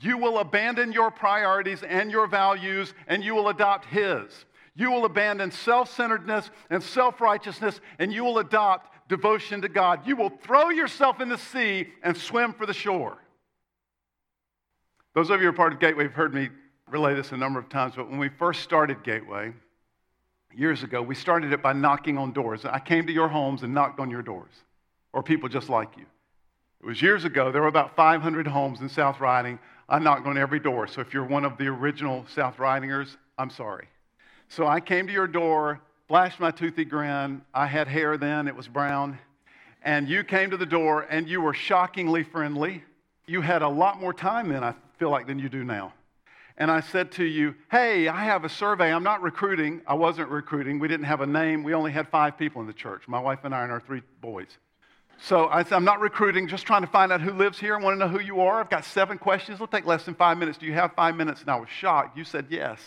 You 0.01 0.19
will 0.19 0.39
abandon 0.39 0.93
your 0.93 1.11
priorities 1.11 1.83
and 1.83 2.11
your 2.11 2.27
values, 2.27 2.93
and 3.07 3.25
you 3.25 3.35
will 3.35 3.49
adopt 3.49 3.87
His. 3.87 4.45
You 4.79 4.93
will 4.93 5.05
abandon 5.05 5.51
self 5.51 5.93
centeredness 5.93 6.51
and 6.71 6.81
self 6.81 7.21
righteousness, 7.21 7.81
and 7.99 8.13
you 8.13 8.23
will 8.23 8.39
adopt 8.39 9.09
devotion 9.09 9.61
to 9.63 9.69
God. 9.69 10.07
You 10.07 10.15
will 10.15 10.31
throw 10.31 10.71
yourself 10.71 11.21
in 11.21 11.29
the 11.29 11.37
sea 11.37 11.89
and 12.05 12.17
swim 12.17 12.53
for 12.53 12.65
the 12.65 12.73
shore. 12.73 13.19
Those 15.15 15.31
of 15.31 15.41
you 15.41 15.47
who 15.47 15.51
are 15.51 15.57
part 15.57 15.73
of 15.73 15.81
Gateway 15.81 16.05
have 16.05 16.13
heard 16.13 16.33
me 16.33 16.51
relay 16.89 17.17
this 17.17 17.33
a 17.33 17.37
number 17.37 17.59
of 17.59 17.69
times, 17.69 17.95
but 17.97 18.09
when 18.09 18.21
we 18.21 18.29
first 18.29 18.63
started 18.63 19.03
Gateway 19.03 19.53
years 20.55 20.85
ago, 20.85 21.03
we 21.03 21.17
started 21.17 21.53
it 21.53 21.61
by 21.61 21.73
knocking 21.73 22.17
on 22.17 22.33
doors. 22.33 22.65
I 22.65 22.79
came 22.79 23.05
to 23.09 23.13
your 23.13 23.29
homes 23.29 23.65
and 23.65 23.75
knocked 23.75 23.99
on 23.99 24.11
your 24.11 24.23
doors, 24.23 24.53
or 25.13 25.25
people 25.25 25.49
just 25.49 25.69
like 25.69 25.97
you. 25.97 26.07
It 26.81 26.87
was 26.87 27.03
years 27.03 27.25
ago. 27.25 27.51
There 27.51 27.63
were 27.63 27.69
about 27.69 27.97
500 27.97 28.47
homes 28.47 28.81
in 28.81 28.89
South 28.89 29.19
Riding. 29.19 29.59
I 29.89 29.99
knocked 29.99 30.29
on 30.29 30.39
every 30.39 30.61
door. 30.61 30.87
So 30.87 31.01
if 31.01 31.13
you're 31.13 31.27
one 31.27 31.45
of 31.45 31.59
the 31.59 31.67
original 31.67 32.25
South 32.29 32.59
Ridingers, 32.59 33.17
I'm 33.37 33.51
sorry. 33.51 33.89
So 34.49 34.67
I 34.67 34.81
came 34.81 35.07
to 35.07 35.13
your 35.13 35.27
door, 35.27 35.81
flashed 36.09 36.41
my 36.41 36.51
toothy 36.51 36.85
grin. 36.85 37.43
I 37.53 37.67
had 37.67 37.87
hair 37.87 38.17
then, 38.17 38.49
it 38.49 38.57
was 38.57 38.67
brown. 38.67 39.19
And 39.83 40.09
you 40.09 40.25
came 40.25 40.51
to 40.51 40.57
the 40.57 40.67
door 40.67 41.03
and 41.03 41.29
you 41.29 41.41
were 41.41 41.55
shockingly 41.55 42.25
friendly. 42.25 42.83
You 43.27 43.43
had 43.43 43.63
a 43.63 43.69
lot 43.69 44.01
more 44.01 44.13
time 44.13 44.49
then, 44.49 44.65
I 44.65 44.75
feel 44.99 45.11
like, 45.11 45.27
than 45.27 45.39
you 45.39 45.49
do 45.49 45.65
now. 45.65 45.93
And 46.57 46.71
I 46.71 46.81
said 46.81 47.13
to 47.13 47.25
you, 47.25 47.55
Hey, 47.71 48.09
I 48.09 48.25
have 48.25 48.45
a 48.45 48.49
survey. 48.49 48.93
I'm 48.93 49.05
not 49.05 49.23
recruiting. 49.23 49.81
I 49.87 49.95
wasn't 49.95 50.29
recruiting. 50.29 50.81
We 50.81 50.89
didn't 50.89 51.07
have 51.07 51.21
a 51.21 51.27
name. 51.27 51.63
We 51.63 51.75
only 51.75 51.93
had 51.93 52.09
five 52.09 52.37
people 52.37 52.61
in 52.61 52.67
the 52.67 52.73
church 52.73 53.07
my 53.07 53.21
wife 53.21 53.41
and 53.45 53.55
I 53.55 53.63
and 53.63 53.71
our 53.71 53.81
three 53.81 54.03
boys. 54.21 54.49
So 55.21 55.49
I 55.49 55.63
said, 55.65 55.73
I'm 55.75 55.85
not 55.85 56.01
recruiting, 56.01 56.47
just 56.47 56.65
trying 56.65 56.83
to 56.83 56.89
find 56.89 57.11
out 57.11 57.21
who 57.21 57.33
lives 57.33 57.59
here. 57.59 57.77
I 57.77 57.83
want 57.83 57.99
to 57.99 57.99
know 57.99 58.09
who 58.09 58.21
you 58.21 58.41
are. 58.41 58.61
I've 58.61 58.71
got 58.71 58.85
seven 58.85 59.19
questions. 59.19 59.57
It'll 59.57 59.67
take 59.67 59.85
less 59.85 60.05
than 60.05 60.15
five 60.15 60.39
minutes. 60.39 60.59
Do 60.59 60.67
you 60.67 60.75
have 60.75 60.93
five 60.95 61.17
minutes? 61.17 61.41
And 61.41 61.51
I 61.51 61.57
was 61.57 61.69
shocked. 61.69 62.17
You 62.17 62.25
said 62.25 62.47
yes. 62.51 62.81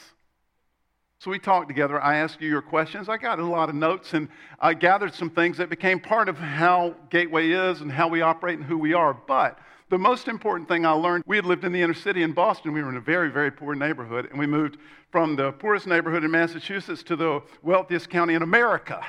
So 1.22 1.30
we 1.30 1.38
talked 1.38 1.68
together. 1.68 2.02
I 2.02 2.16
asked 2.16 2.42
you 2.42 2.50
your 2.50 2.64
questions. 2.64 3.08
I 3.08 3.16
got 3.16 3.38
a 3.38 3.46
lot 3.46 3.70
of 3.70 3.76
notes 3.76 4.16
and 4.16 4.28
I 4.60 4.74
gathered 4.74 5.14
some 5.14 5.30
things 5.30 5.56
that 5.58 5.70
became 5.70 6.00
part 6.00 6.28
of 6.28 6.36
how 6.40 6.96
Gateway 7.12 7.52
is 7.52 7.82
and 7.82 7.92
how 7.92 8.08
we 8.08 8.22
operate 8.22 8.58
and 8.58 8.66
who 8.66 8.76
we 8.76 8.96
are. 8.96 9.14
But 9.14 9.60
the 9.92 10.00
most 10.00 10.28
important 10.28 10.68
thing 10.68 10.84
I 10.84 10.94
learned 10.94 11.24
we 11.28 11.36
had 11.36 11.46
lived 11.46 11.64
in 11.64 11.74
the 11.74 11.82
inner 11.84 11.94
city 11.94 12.24
in 12.24 12.32
Boston. 12.32 12.74
We 12.74 12.82
were 12.82 12.90
in 12.90 12.98
a 12.98 13.02
very, 13.02 13.30
very 13.30 13.52
poor 13.52 13.76
neighborhood, 13.76 14.30
and 14.32 14.40
we 14.40 14.48
moved 14.48 14.80
from 15.12 15.36
the 15.36 15.52
poorest 15.52 15.86
neighborhood 15.86 16.24
in 16.24 16.32
Massachusetts 16.32 17.04
to 17.04 17.16
the 17.16 17.44
wealthiest 17.62 18.10
county 18.10 18.34
in 18.34 18.42
America. 18.42 19.06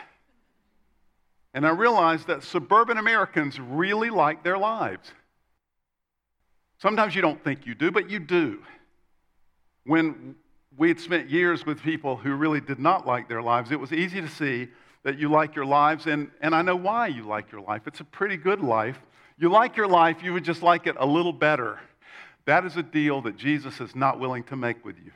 And 1.55 1.67
I 1.67 1.71
realized 1.71 2.27
that 2.27 2.43
suburban 2.43 2.99
Americans 2.99 3.59
really 3.59 4.11
like 4.11 4.45
their 4.45 4.59
lives. 4.59 5.11
Sometimes 6.77 7.15
you 7.15 7.23
don't 7.23 7.43
think 7.43 7.65
you 7.65 7.75
do, 7.75 7.91
but 7.91 8.11
you 8.11 8.19
do. 8.19 8.63
When 9.85 10.35
we 10.77 10.89
had 10.89 11.01
spent 11.01 11.31
years 11.31 11.67
with 11.67 11.83
people 11.83 12.17
who 12.17 12.35
really 12.35 12.61
did 12.61 12.79
not 12.79 13.07
like 13.07 13.29
their 13.29 13.43
lives. 13.43 13.71
It 13.71 13.81
was 13.81 13.93
easy 13.93 14.21
to 14.21 14.29
see 14.29 14.69
that 15.05 15.19
you 15.19 15.31
like 15.31 15.55
your 15.55 15.67
lives, 15.67 16.07
and, 16.07 16.31
and 16.41 16.55
I 16.55 16.63
know 16.63 16.77
why 16.77 17.09
you 17.09 17.25
like 17.25 17.51
your 17.51 17.61
life. 17.61 17.83
It's 17.87 18.01
a 18.01 18.05
pretty 18.05 18.37
good 18.37 18.61
life. 18.61 18.99
You 19.39 19.51
like 19.51 19.77
your 19.77 19.89
life, 19.89 20.23
you 20.23 20.33
would 20.33 20.45
just 20.45 20.63
like 20.63 20.87
it 20.87 20.97
a 20.99 21.07
little 21.07 21.33
better. 21.33 21.81
That 22.45 22.65
is 22.65 22.77
a 22.77 22.83
deal 22.83 23.23
that 23.23 23.37
Jesus 23.37 23.81
is 23.81 23.95
not 23.95 24.21
willing 24.21 24.45
to 24.45 24.57
make 24.57 24.85
with 24.85 24.97
you. 25.05 25.13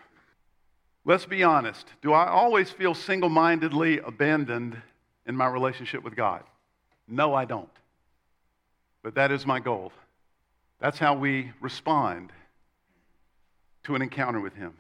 Let's 1.05 1.25
be 1.25 1.45
honest. 1.45 1.87
Do 2.03 2.13
I 2.13 2.29
always 2.29 2.71
feel 2.71 2.95
single 2.95 3.29
mindedly 3.29 3.99
abandoned 4.01 4.81
in 5.25 5.37
my 5.37 5.47
relationship 5.47 6.03
with 6.03 6.17
God? 6.17 6.43
No, 7.07 7.33
I 7.33 7.45
don't. 7.45 7.69
But 9.05 9.15
that 9.15 9.31
is 9.31 9.47
my 9.47 9.61
goal. 9.61 9.93
That's 10.81 10.99
how 10.99 11.15
we 11.15 11.53
respond 11.61 12.33
to 13.85 13.95
an 13.95 14.03
encounter 14.03 14.41
with 14.41 14.55
Him. 14.55 14.75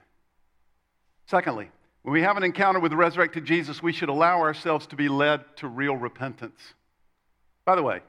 Secondly, 1.26 1.70
when 2.02 2.12
we 2.12 2.22
have 2.22 2.36
an 2.36 2.44
encounter 2.44 2.78
with 2.78 2.92
the 2.92 2.96
resurrected 2.96 3.44
Jesus, 3.44 3.82
we 3.82 3.92
should 3.92 4.08
allow 4.08 4.40
ourselves 4.40 4.86
to 4.88 4.96
be 4.96 5.08
led 5.08 5.44
to 5.56 5.68
real 5.68 5.96
repentance. 5.96 6.60
By 7.64 7.74
the 7.74 7.82
way, 7.82 8.00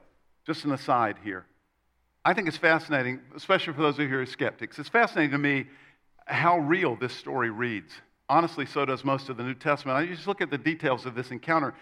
just 0.46 0.64
an 0.64 0.72
aside 0.72 1.16
here. 1.24 1.44
I 2.24 2.32
think 2.32 2.46
it's 2.46 2.56
fascinating, 2.56 3.20
especially 3.34 3.72
for 3.72 3.82
those 3.82 3.94
of 3.94 4.00
you 4.00 4.08
who 4.08 4.18
are 4.18 4.26
skeptics. 4.26 4.78
It's 4.78 4.88
fascinating 4.88 5.32
to 5.32 5.38
me 5.38 5.66
how 6.26 6.58
real 6.58 6.94
this 6.94 7.12
story 7.12 7.50
reads. 7.50 7.92
Honestly, 8.28 8.66
so 8.66 8.84
does 8.84 9.04
most 9.04 9.30
of 9.30 9.36
the 9.36 9.42
New 9.42 9.54
Testament. 9.54 9.98
I 9.98 10.06
just 10.06 10.26
look 10.26 10.40
at 10.40 10.50
the 10.50 10.58
details 10.58 11.06
of 11.06 11.14
this 11.14 11.30
encounter. 11.30 11.74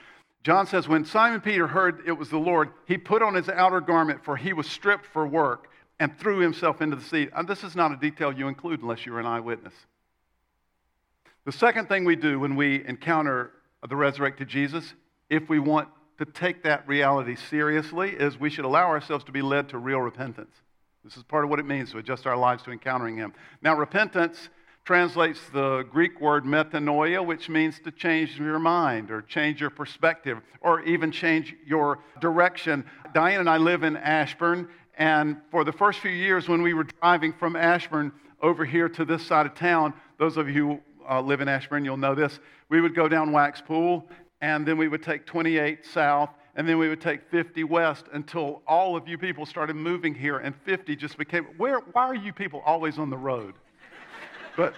John 0.44 0.66
says, 0.66 0.88
When 0.88 1.04
Simon 1.04 1.40
Peter 1.40 1.66
heard 1.66 2.02
it 2.06 2.12
was 2.12 2.30
the 2.30 2.38
Lord, 2.38 2.70
he 2.86 2.96
put 2.96 3.22
on 3.22 3.34
his 3.34 3.48
outer 3.48 3.80
garment, 3.80 4.24
for 4.24 4.36
he 4.36 4.52
was 4.52 4.66
stripped 4.68 5.06
for 5.06 5.26
work, 5.26 5.68
and 5.98 6.16
threw 6.18 6.38
himself 6.38 6.80
into 6.80 6.96
the 6.96 7.02
sea. 7.02 7.28
And 7.34 7.48
this 7.48 7.64
is 7.64 7.74
not 7.74 7.92
a 7.92 7.96
detail 7.96 8.32
you 8.32 8.48
include 8.48 8.80
unless 8.80 9.04
you're 9.04 9.18
an 9.18 9.26
eyewitness. 9.26 9.74
The 11.46 11.52
second 11.52 11.86
thing 11.86 12.04
we 12.04 12.16
do 12.16 12.40
when 12.40 12.56
we 12.56 12.84
encounter 12.88 13.52
the 13.88 13.94
resurrected 13.94 14.48
Jesus, 14.48 14.94
if 15.30 15.48
we 15.48 15.60
want 15.60 15.88
to 16.18 16.24
take 16.24 16.64
that 16.64 16.88
reality 16.88 17.36
seriously, 17.36 18.10
is 18.10 18.36
we 18.36 18.50
should 18.50 18.64
allow 18.64 18.88
ourselves 18.88 19.22
to 19.26 19.32
be 19.32 19.42
led 19.42 19.68
to 19.68 19.78
real 19.78 20.00
repentance. 20.00 20.50
This 21.04 21.16
is 21.16 21.22
part 21.22 21.44
of 21.44 21.50
what 21.50 21.60
it 21.60 21.64
means 21.64 21.92
to 21.92 21.98
adjust 21.98 22.26
our 22.26 22.36
lives 22.36 22.64
to 22.64 22.72
encountering 22.72 23.16
Him. 23.16 23.32
Now, 23.62 23.76
repentance 23.76 24.48
translates 24.84 25.38
the 25.52 25.84
Greek 25.84 26.20
word 26.20 26.44
metanoia, 26.44 27.24
which 27.24 27.48
means 27.48 27.78
to 27.84 27.92
change 27.92 28.36
your 28.40 28.58
mind 28.58 29.12
or 29.12 29.22
change 29.22 29.60
your 29.60 29.70
perspective 29.70 30.38
or 30.62 30.80
even 30.80 31.12
change 31.12 31.54
your 31.64 32.00
direction. 32.20 32.84
Diane 33.14 33.38
and 33.38 33.48
I 33.48 33.58
live 33.58 33.84
in 33.84 33.96
Ashburn, 33.96 34.68
and 34.98 35.36
for 35.52 35.62
the 35.62 35.72
first 35.72 36.00
few 36.00 36.10
years 36.10 36.48
when 36.48 36.62
we 36.62 36.74
were 36.74 36.88
driving 37.00 37.32
from 37.32 37.54
Ashburn 37.54 38.10
over 38.42 38.64
here 38.64 38.88
to 38.88 39.04
this 39.04 39.24
side 39.24 39.46
of 39.46 39.54
town, 39.54 39.94
those 40.18 40.38
of 40.38 40.50
you 40.50 40.82
uh, 41.08 41.20
live 41.20 41.40
in 41.40 41.48
Ashburn, 41.48 41.84
you'll 41.84 41.96
know 41.96 42.14
this. 42.14 42.38
We 42.68 42.80
would 42.80 42.94
go 42.94 43.08
down 43.08 43.30
Waxpool, 43.30 44.04
and 44.40 44.66
then 44.66 44.78
we 44.78 44.88
would 44.88 45.02
take 45.02 45.26
28 45.26 45.84
south, 45.84 46.30
and 46.54 46.68
then 46.68 46.78
we 46.78 46.88
would 46.88 47.00
take 47.00 47.30
50 47.30 47.64
west 47.64 48.06
until 48.12 48.62
all 48.66 48.96
of 48.96 49.08
you 49.08 49.18
people 49.18 49.46
started 49.46 49.76
moving 49.76 50.14
here, 50.14 50.38
and 50.38 50.54
50 50.64 50.96
just 50.96 51.18
became. 51.18 51.44
Where? 51.56 51.78
Why 51.78 52.04
are 52.04 52.14
you 52.14 52.32
people 52.32 52.62
always 52.64 52.98
on 52.98 53.10
the 53.10 53.16
road? 53.16 53.54
but 54.56 54.74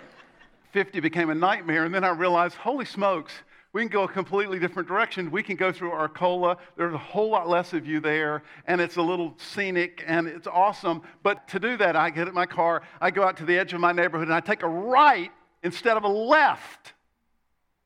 50 0.73 1.01
became 1.01 1.31
a 1.31 1.35
nightmare, 1.35 1.85
and 1.85 1.95
then 1.95 2.05
I 2.05 2.11
realized, 2.11 2.57
holy 2.57 2.85
smokes, 2.85 3.33
we 3.73 3.83
can 3.83 3.91
go 3.91 4.03
a 4.05 4.09
completely 4.09 4.59
different 4.59 4.89
direction. 4.89 5.31
We 5.31 5.43
can 5.43 5.57
go 5.57 5.71
through 5.71 5.93
Arcola. 5.93 6.57
There's 6.77 6.95
a 6.95 6.99
whole 6.99 7.31
lot 7.31 7.49
less 7.49 7.75
of 7.75 7.87
you 7.87 8.01
there, 8.01 8.43
and 8.67 8.81
it's 8.81 8.97
a 8.97 9.03
little 9.03 9.35
scenic 9.37 10.03
and 10.07 10.27
it's 10.27 10.47
awesome. 10.47 11.03
But 11.23 11.47
to 11.49 11.61
do 11.61 11.77
that, 11.77 11.95
I 11.95 12.11
get 12.11 12.29
in 12.29 12.35
my 12.35 12.47
car, 12.47 12.83
I 13.01 13.11
go 13.11 13.23
out 13.23 13.37
to 13.39 13.45
the 13.45 13.59
edge 13.59 13.75
of 13.75 13.81
my 13.81 13.93
neighborhood, 13.93 14.29
and 14.29 14.35
I 14.35 14.41
take 14.41 14.63
a 14.63 14.69
right 14.69 15.31
instead 15.63 15.97
of 15.97 16.05
a 16.05 16.09
left. 16.09 16.93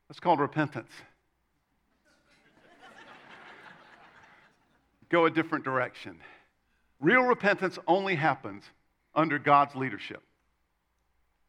That's 0.09 0.21
called 0.21 0.41
repentance. 0.41 0.91
go 5.12 5.26
a 5.26 5.31
different 5.31 5.64
direction. 5.64 6.19
Real 6.99 7.23
repentance 7.23 7.79
only 7.87 8.14
happens 8.14 8.64
under 9.14 9.38
God's 9.38 9.76
leadership. 9.76 10.23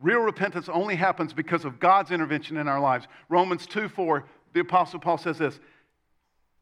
Real 0.01 0.20
repentance 0.20 0.68
only 0.68 0.96
happens 0.96 1.32
because 1.32 1.63
of 1.63 1.80
God's 1.80 2.12
intervention 2.12 2.58
in 2.58 2.68
our 2.68 2.82
lives. 2.82 3.08
Romans 3.30 3.65
2 3.65 3.88
4, 3.88 4.25
the 4.51 4.60
Apostle 4.60 5.00
Paul 5.00 5.18
says 5.18 5.38
this 5.38 5.60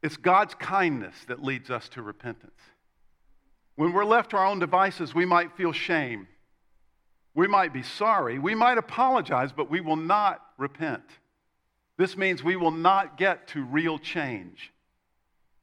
it's 0.04 0.18
God's 0.18 0.54
kindness 0.56 1.16
that 1.28 1.44
leads 1.44 1.70
us 1.70 1.90
to 1.90 2.02
repentance. 2.02 2.60
When 3.76 3.94
we're 3.94 4.06
left 4.06 4.32
to 4.32 4.38
our 4.38 4.46
own 4.46 4.60
devices, 4.60 5.16
we 5.16 5.26
might 5.26 5.56
feel 5.56 5.72
shame. 5.72 6.28
We 7.34 7.48
might 7.48 7.74
be 7.74 7.84
sorry. 7.84 8.40
We 8.40 8.56
might 8.56 8.78
apologize, 8.78 9.52
but 9.52 9.70
we 9.70 9.82
will 9.82 9.96
not 9.96 10.42
repent. 10.58 11.04
This 11.98 12.18
means 12.18 12.44
we 12.44 12.56
will 12.56 12.72
not 12.72 13.18
get 13.18 13.48
to 13.50 13.64
real 13.64 13.98
change. 14.00 14.72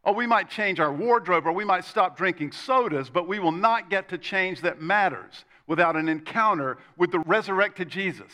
Or 0.03 0.15
we 0.15 0.27
might 0.27 0.49
change 0.49 0.81
our 0.81 0.93
wardrobe 0.93 1.47
or 1.47 1.53
we 1.53 1.65
might 1.65 1.85
stop 1.85 2.17
drinking 2.17 2.53
sodas, 2.53 3.11
but 3.11 3.29
we 3.29 3.39
will 3.39 3.53
not 3.53 3.91
get 3.91 4.09
to 4.11 4.19
change 4.19 4.63
that 4.63 4.81
matters 4.81 5.45
without 5.67 5.97
an 5.97 6.09
encounter 6.09 6.79
with 6.97 7.11
the 7.11 7.19
resurrected 7.21 7.89
Jesus 7.89 8.33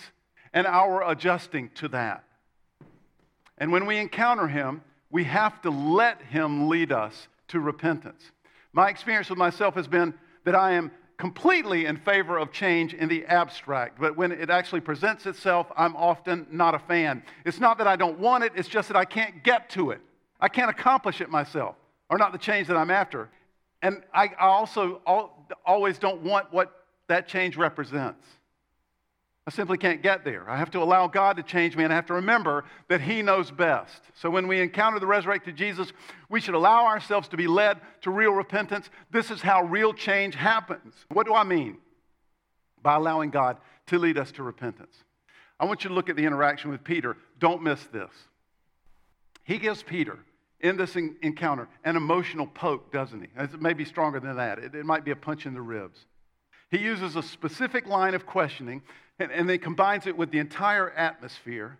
and 0.52 0.66
our 0.66 1.10
adjusting 1.10 1.70
to 1.76 1.88
that. 1.88 2.24
And 3.58 3.72
when 3.72 3.86
we 3.86 3.96
encounter 3.98 4.46
him, 4.46 4.82
we 5.10 5.24
have 5.24 5.60
to 5.62 5.70
let 5.70 6.22
him 6.22 6.68
lead 6.68 6.92
us 6.92 7.28
to 7.48 7.60
repentance. 7.60 8.30
My 8.72 8.88
experience 8.88 9.30
with 9.30 9.38
myself 9.38 9.74
has 9.74 9.88
been 9.88 10.14
that 10.44 10.54
I 10.54 10.72
am 10.72 10.90
completely 11.16 11.86
in 11.86 11.96
favor 11.96 12.38
of 12.38 12.50
change 12.52 12.94
in 12.94 13.08
the 13.08 13.24
abstract, 13.26 14.00
but 14.00 14.16
when 14.16 14.32
it 14.32 14.50
actually 14.50 14.80
presents 14.80 15.26
itself, 15.26 15.70
I'm 15.76 15.94
often 15.96 16.46
not 16.50 16.74
a 16.74 16.78
fan. 16.78 17.22
It's 17.44 17.60
not 17.60 17.78
that 17.78 17.86
I 17.86 17.96
don't 17.96 18.18
want 18.18 18.44
it, 18.44 18.52
it's 18.56 18.68
just 18.68 18.88
that 18.88 18.96
I 18.96 19.04
can't 19.04 19.42
get 19.44 19.70
to 19.70 19.90
it. 19.90 20.00
I 20.40 20.48
can't 20.48 20.70
accomplish 20.70 21.20
it 21.20 21.30
myself, 21.30 21.76
or 22.10 22.18
not 22.18 22.32
the 22.32 22.38
change 22.38 22.66
that 22.66 22.76
I'm 22.76 22.90
after. 22.90 23.30
And 23.82 24.02
I 24.12 24.30
also 24.38 25.00
always 25.66 25.98
don't 25.98 26.22
want 26.22 26.52
what 26.52 26.72
that 27.08 27.28
change 27.28 27.56
represents. 27.56 28.26
I 29.46 29.50
simply 29.50 29.76
can't 29.76 30.02
get 30.02 30.24
there. 30.24 30.48
I 30.48 30.56
have 30.56 30.70
to 30.70 30.82
allow 30.82 31.06
God 31.06 31.36
to 31.36 31.42
change 31.42 31.76
me, 31.76 31.84
and 31.84 31.92
I 31.92 31.96
have 31.96 32.06
to 32.06 32.14
remember 32.14 32.64
that 32.88 33.02
He 33.02 33.20
knows 33.20 33.50
best. 33.50 34.00
So 34.14 34.30
when 34.30 34.48
we 34.48 34.60
encounter 34.60 34.98
the 34.98 35.06
resurrected 35.06 35.54
Jesus, 35.54 35.92
we 36.30 36.40
should 36.40 36.54
allow 36.54 36.86
ourselves 36.86 37.28
to 37.28 37.36
be 37.36 37.46
led 37.46 37.78
to 38.02 38.10
real 38.10 38.32
repentance. 38.32 38.88
This 39.10 39.30
is 39.30 39.42
how 39.42 39.62
real 39.64 39.92
change 39.92 40.34
happens. 40.34 40.94
What 41.12 41.26
do 41.26 41.34
I 41.34 41.44
mean? 41.44 41.76
By 42.82 42.94
allowing 42.94 43.30
God 43.30 43.58
to 43.88 43.98
lead 43.98 44.16
us 44.16 44.32
to 44.32 44.42
repentance. 44.42 44.96
I 45.60 45.66
want 45.66 45.84
you 45.84 45.88
to 45.88 45.94
look 45.94 46.08
at 46.08 46.16
the 46.16 46.24
interaction 46.24 46.70
with 46.70 46.82
Peter. 46.82 47.16
Don't 47.38 47.62
miss 47.62 47.84
this. 47.92 48.10
He 49.44 49.58
gives 49.58 49.82
Peter, 49.82 50.18
in 50.60 50.78
this 50.78 50.96
encounter, 50.96 51.68
an 51.84 51.96
emotional 51.96 52.46
poke, 52.46 52.90
doesn't 52.90 53.20
he? 53.20 53.28
It 53.36 53.60
may 53.60 53.74
be 53.74 53.84
stronger 53.84 54.20
than 54.20 54.36
that, 54.36 54.58
it, 54.58 54.74
might 54.86 55.04
be 55.04 55.10
a 55.10 55.16
punch 55.16 55.44
in 55.44 55.52
the 55.52 55.60
ribs. 55.60 56.06
He 56.74 56.80
uses 56.80 57.14
a 57.14 57.22
specific 57.22 57.86
line 57.86 58.14
of 58.14 58.26
questioning 58.26 58.82
and, 59.20 59.30
and 59.30 59.48
then 59.48 59.60
combines 59.60 60.08
it 60.08 60.16
with 60.16 60.32
the 60.32 60.40
entire 60.40 60.90
atmosphere. 60.90 61.78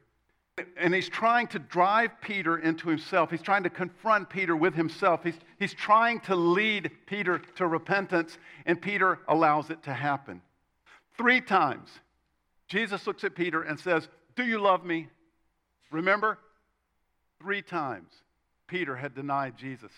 And 0.76 0.94
he's 0.94 1.08
trying 1.08 1.48
to 1.48 1.58
drive 1.58 2.12
Peter 2.20 2.58
into 2.58 2.88
himself. 2.90 3.32
He's 3.32 3.42
trying 3.42 3.64
to 3.64 3.70
confront 3.70 4.30
Peter 4.30 4.54
with 4.54 4.72
himself. 4.72 5.24
He's, 5.24 5.35
he's 5.59 5.74
trying 5.74 6.20
to 6.20 6.37
lead 6.37 6.92
Peter 7.07 7.40
to 7.57 7.66
repentance, 7.66 8.38
and 8.66 8.80
Peter 8.80 9.18
allows 9.26 9.68
it 9.70 9.83
to 9.83 9.92
happen. 9.92 10.40
Three 11.18 11.40
times, 11.40 11.90
Jesus 12.68 13.04
looks 13.04 13.24
at 13.24 13.35
Peter 13.35 13.62
and 13.62 13.80
says, 13.80 14.07
Do 14.37 14.44
you 14.44 14.61
love 14.61 14.85
me? 14.85 15.09
Remember? 15.90 16.38
Three 17.40 17.62
times, 17.62 18.12
Peter 18.68 18.94
had 18.94 19.16
denied 19.16 19.57
Jesus. 19.57 19.90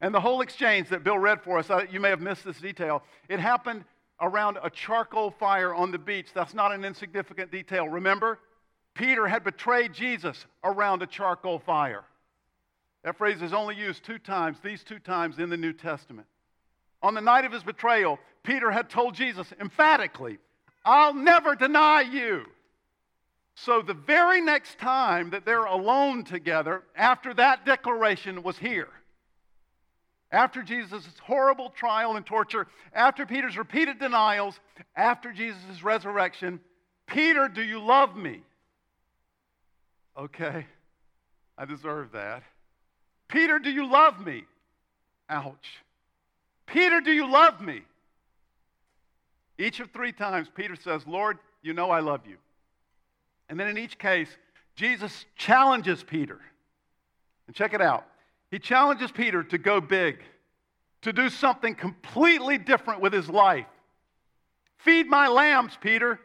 And 0.00 0.14
the 0.14 0.20
whole 0.20 0.40
exchange 0.40 0.88
that 0.90 1.04
Bill 1.04 1.18
read 1.18 1.40
for 1.42 1.58
us, 1.58 1.70
you 1.90 2.00
may 2.00 2.10
have 2.10 2.20
missed 2.20 2.44
this 2.44 2.60
detail, 2.60 3.02
it 3.28 3.40
happened 3.40 3.84
around 4.20 4.58
a 4.62 4.70
charcoal 4.70 5.30
fire 5.30 5.74
on 5.74 5.90
the 5.90 5.98
beach. 5.98 6.28
That's 6.34 6.54
not 6.54 6.72
an 6.72 6.84
insignificant 6.84 7.50
detail. 7.50 7.88
Remember? 7.88 8.38
Peter 8.94 9.26
had 9.26 9.42
betrayed 9.42 9.92
Jesus 9.92 10.46
around 10.62 11.02
a 11.02 11.06
charcoal 11.06 11.58
fire. 11.58 12.04
That 13.02 13.18
phrase 13.18 13.42
is 13.42 13.52
only 13.52 13.76
used 13.76 14.04
two 14.04 14.18
times, 14.18 14.58
these 14.62 14.84
two 14.84 14.98
times 14.98 15.38
in 15.38 15.50
the 15.50 15.56
New 15.56 15.72
Testament. 15.72 16.26
On 17.02 17.14
the 17.14 17.20
night 17.20 17.44
of 17.44 17.52
his 17.52 17.62
betrayal, 17.62 18.18
Peter 18.44 18.70
had 18.70 18.88
told 18.88 19.14
Jesus 19.14 19.52
emphatically, 19.60 20.38
I'll 20.84 21.12
never 21.12 21.54
deny 21.54 22.02
you. 22.02 22.46
So 23.56 23.82
the 23.82 23.94
very 23.94 24.40
next 24.40 24.78
time 24.78 25.30
that 25.30 25.44
they're 25.44 25.64
alone 25.64 26.24
together, 26.24 26.82
after 26.96 27.34
that 27.34 27.66
declaration 27.66 28.42
was 28.42 28.58
here 28.58 28.88
after 30.34 30.62
Jesus' 30.62 31.06
horrible 31.22 31.70
trial 31.70 32.16
and 32.16 32.26
torture, 32.26 32.66
after 32.92 33.24
Peter's 33.24 33.56
repeated 33.56 34.00
denials, 34.00 34.58
after 34.96 35.32
Jesus' 35.32 35.84
resurrection, 35.84 36.58
Peter, 37.06 37.46
do 37.46 37.62
you 37.62 37.78
love 37.80 38.16
me? 38.16 38.42
Okay, 40.18 40.66
I 41.56 41.64
deserve 41.64 42.10
that. 42.12 42.42
Peter, 43.28 43.60
do 43.60 43.70
you 43.70 43.88
love 43.88 44.26
me? 44.26 44.44
Ouch. 45.30 45.84
Peter, 46.66 47.00
do 47.00 47.12
you 47.12 47.30
love 47.30 47.60
me? 47.60 47.82
Each 49.56 49.78
of 49.78 49.92
three 49.92 50.12
times, 50.12 50.48
Peter 50.52 50.74
says, 50.74 51.06
Lord, 51.06 51.38
you 51.62 51.74
know 51.74 51.92
I 51.92 52.00
love 52.00 52.22
you. 52.26 52.38
And 53.48 53.60
then 53.60 53.68
in 53.68 53.78
each 53.78 53.98
case, 53.98 54.28
Jesus 54.74 55.26
challenges 55.36 56.02
Peter. 56.02 56.40
And 57.46 57.54
check 57.54 57.72
it 57.72 57.80
out. 57.80 58.04
He 58.54 58.60
challenges 58.60 59.10
Peter 59.10 59.42
to 59.42 59.58
go 59.58 59.80
big, 59.80 60.22
to 61.02 61.12
do 61.12 61.28
something 61.28 61.74
completely 61.74 62.56
different 62.56 63.00
with 63.00 63.12
his 63.12 63.28
life. 63.28 63.66
Feed 64.76 65.08
my 65.08 65.26
lambs, 65.26 65.76
Peter. 65.80 66.20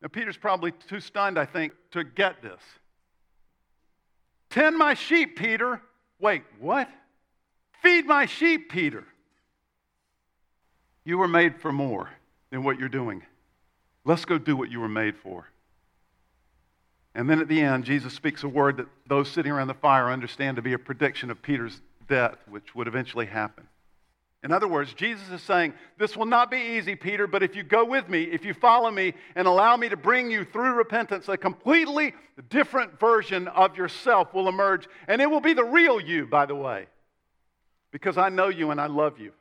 Now, 0.00 0.06
Peter's 0.12 0.36
probably 0.36 0.70
too 0.70 1.00
stunned, 1.00 1.36
I 1.36 1.44
think, 1.44 1.72
to 1.90 2.04
get 2.04 2.40
this. 2.40 2.60
Tend 4.48 4.78
my 4.78 4.94
sheep, 4.94 5.36
Peter. 5.36 5.82
Wait, 6.20 6.44
what? 6.60 6.88
Feed 7.82 8.06
my 8.06 8.26
sheep, 8.26 8.70
Peter. 8.70 9.04
You 11.02 11.18
were 11.18 11.26
made 11.26 11.60
for 11.60 11.72
more 11.72 12.10
than 12.50 12.62
what 12.62 12.78
you're 12.78 12.88
doing. 12.88 13.24
Let's 14.04 14.24
go 14.24 14.38
do 14.38 14.56
what 14.56 14.70
you 14.70 14.78
were 14.78 14.88
made 14.88 15.16
for. 15.16 15.48
And 17.18 17.28
then 17.28 17.40
at 17.40 17.48
the 17.48 17.60
end, 17.60 17.84
Jesus 17.84 18.14
speaks 18.14 18.44
a 18.44 18.48
word 18.48 18.76
that 18.76 18.86
those 19.08 19.28
sitting 19.28 19.50
around 19.50 19.66
the 19.66 19.74
fire 19.74 20.08
understand 20.08 20.54
to 20.54 20.62
be 20.62 20.72
a 20.74 20.78
prediction 20.78 21.32
of 21.32 21.42
Peter's 21.42 21.80
death, 22.08 22.36
which 22.48 22.76
would 22.76 22.86
eventually 22.86 23.26
happen. 23.26 23.66
In 24.44 24.52
other 24.52 24.68
words, 24.68 24.94
Jesus 24.94 25.28
is 25.30 25.42
saying, 25.42 25.74
This 25.98 26.16
will 26.16 26.26
not 26.26 26.48
be 26.48 26.76
easy, 26.78 26.94
Peter, 26.94 27.26
but 27.26 27.42
if 27.42 27.56
you 27.56 27.64
go 27.64 27.84
with 27.84 28.08
me, 28.08 28.22
if 28.22 28.44
you 28.44 28.54
follow 28.54 28.88
me, 28.88 29.14
and 29.34 29.48
allow 29.48 29.76
me 29.76 29.88
to 29.88 29.96
bring 29.96 30.30
you 30.30 30.44
through 30.44 30.74
repentance, 30.74 31.28
a 31.28 31.36
completely 31.36 32.14
different 32.50 33.00
version 33.00 33.48
of 33.48 33.76
yourself 33.76 34.32
will 34.32 34.48
emerge. 34.48 34.86
And 35.08 35.20
it 35.20 35.28
will 35.28 35.40
be 35.40 35.54
the 35.54 35.64
real 35.64 36.00
you, 36.00 36.24
by 36.24 36.46
the 36.46 36.54
way, 36.54 36.86
because 37.90 38.16
I 38.16 38.28
know 38.28 38.46
you 38.46 38.70
and 38.70 38.80
I 38.80 38.86
love 38.86 39.18
you. 39.18 39.32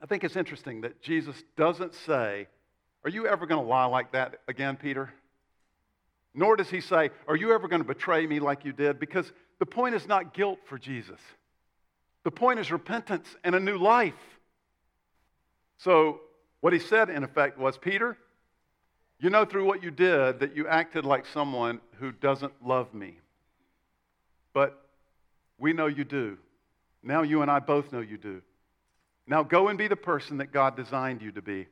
I 0.00 0.06
think 0.06 0.22
it's 0.22 0.36
interesting 0.36 0.82
that 0.82 1.02
Jesus 1.02 1.42
doesn't 1.56 1.94
say, 1.94 2.46
Are 3.02 3.10
you 3.10 3.26
ever 3.26 3.44
going 3.44 3.60
to 3.60 3.68
lie 3.68 3.86
like 3.86 4.12
that 4.12 4.36
again, 4.46 4.76
Peter? 4.76 5.12
Nor 6.34 6.56
does 6.56 6.68
he 6.68 6.80
say, 6.80 7.10
Are 7.28 7.36
you 7.36 7.52
ever 7.52 7.68
going 7.68 7.80
to 7.80 7.86
betray 7.86 8.26
me 8.26 8.40
like 8.40 8.64
you 8.64 8.72
did? 8.72 8.98
Because 8.98 9.30
the 9.60 9.66
point 9.66 9.94
is 9.94 10.06
not 10.06 10.34
guilt 10.34 10.58
for 10.66 10.78
Jesus. 10.78 11.20
The 12.24 12.30
point 12.30 12.58
is 12.58 12.72
repentance 12.72 13.28
and 13.44 13.54
a 13.54 13.60
new 13.60 13.78
life. 13.78 14.14
So, 15.78 16.20
what 16.60 16.72
he 16.72 16.78
said, 16.78 17.10
in 17.10 17.22
effect, 17.22 17.58
was 17.58 17.76
Peter, 17.76 18.16
you 19.20 19.30
know 19.30 19.44
through 19.44 19.66
what 19.66 19.82
you 19.82 19.90
did 19.90 20.40
that 20.40 20.56
you 20.56 20.66
acted 20.66 21.04
like 21.04 21.26
someone 21.26 21.80
who 21.98 22.10
doesn't 22.10 22.52
love 22.64 22.92
me. 22.92 23.18
But 24.52 24.80
we 25.58 25.72
know 25.72 25.86
you 25.86 26.04
do. 26.04 26.38
Now 27.02 27.22
you 27.22 27.42
and 27.42 27.50
I 27.50 27.58
both 27.60 27.92
know 27.92 28.00
you 28.00 28.16
do. 28.16 28.42
Now 29.26 29.42
go 29.42 29.68
and 29.68 29.78
be 29.78 29.88
the 29.88 29.96
person 29.96 30.38
that 30.38 30.52
God 30.52 30.76
designed 30.76 31.22
you 31.22 31.32
to 31.32 31.42
be. 31.42 31.66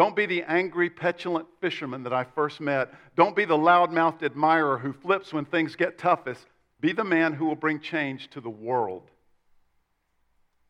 Don't 0.00 0.16
be 0.16 0.24
the 0.24 0.44
angry, 0.44 0.88
petulant 0.88 1.46
fisherman 1.60 2.04
that 2.04 2.12
I 2.14 2.24
first 2.24 2.58
met. 2.58 2.90
Don't 3.16 3.36
be 3.36 3.44
the 3.44 3.58
loudmouthed 3.58 4.22
admirer 4.22 4.78
who 4.78 4.94
flips 4.94 5.30
when 5.30 5.44
things 5.44 5.76
get 5.76 5.98
toughest. 5.98 6.46
Be 6.80 6.92
the 6.92 7.04
man 7.04 7.34
who 7.34 7.44
will 7.44 7.54
bring 7.54 7.80
change 7.80 8.30
to 8.30 8.40
the 8.40 8.48
world. 8.48 9.10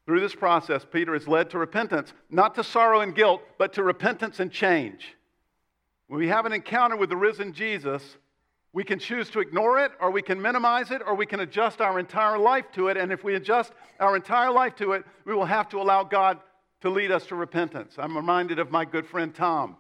Through 0.05 0.19
this 0.19 0.35
process, 0.35 0.85
Peter 0.85 1.15
is 1.15 1.29
led 1.29 1.49
to 1.51 1.59
repentance, 1.59 2.13
not 2.29 2.57
to 2.57 2.65
sorrow 2.65 3.03
and 3.03 3.15
guilt, 3.15 3.41
but 3.57 3.73
to 3.75 3.85
repentance 3.85 4.41
and 4.41 4.51
change. 4.51 5.15
When 6.09 6.19
we 6.19 6.27
have 6.27 6.45
an 6.45 6.53
encounter 6.53 6.97
with 6.97 7.11
the 7.11 7.17
risen 7.17 7.53
Jesus, 7.53 8.03
we 8.73 8.83
can 8.83 8.99
choose 8.99 9.31
to 9.31 9.39
ignore 9.39 9.79
it, 9.79 9.93
or 10.01 10.11
we 10.11 10.23
can 10.23 10.43
minimize 10.43 10.91
it, 10.91 11.03
or 11.07 11.15
we 11.15 11.25
can 11.25 11.39
adjust 11.39 11.81
our 11.81 12.01
entire 12.01 12.37
life 12.37 12.65
to 12.73 12.89
it. 12.89 12.97
And 12.97 13.13
if 13.13 13.23
we 13.23 13.37
adjust 13.37 13.71
our 14.01 14.17
entire 14.17 14.51
life 14.51 14.75
to 14.79 14.95
it, 14.95 15.05
we 15.25 15.35
will 15.35 15.45
have 15.45 15.69
to 15.69 15.81
allow 15.81 16.03
God 16.03 16.41
to 16.81 16.91
lead 16.91 17.11
us 17.11 17.27
to 17.27 17.35
repentance. 17.35 17.95
I'm 17.99 18.17
reminded 18.17 18.59
of 18.59 18.71
my 18.71 18.85
good 18.85 19.07
friend 19.07 19.35
Tom. 19.35 19.77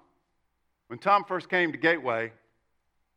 When 0.89 0.99
Tom 0.99 1.25
first 1.25 1.49
came 1.49 1.73
to 1.73 1.79
Gateway, 1.79 2.33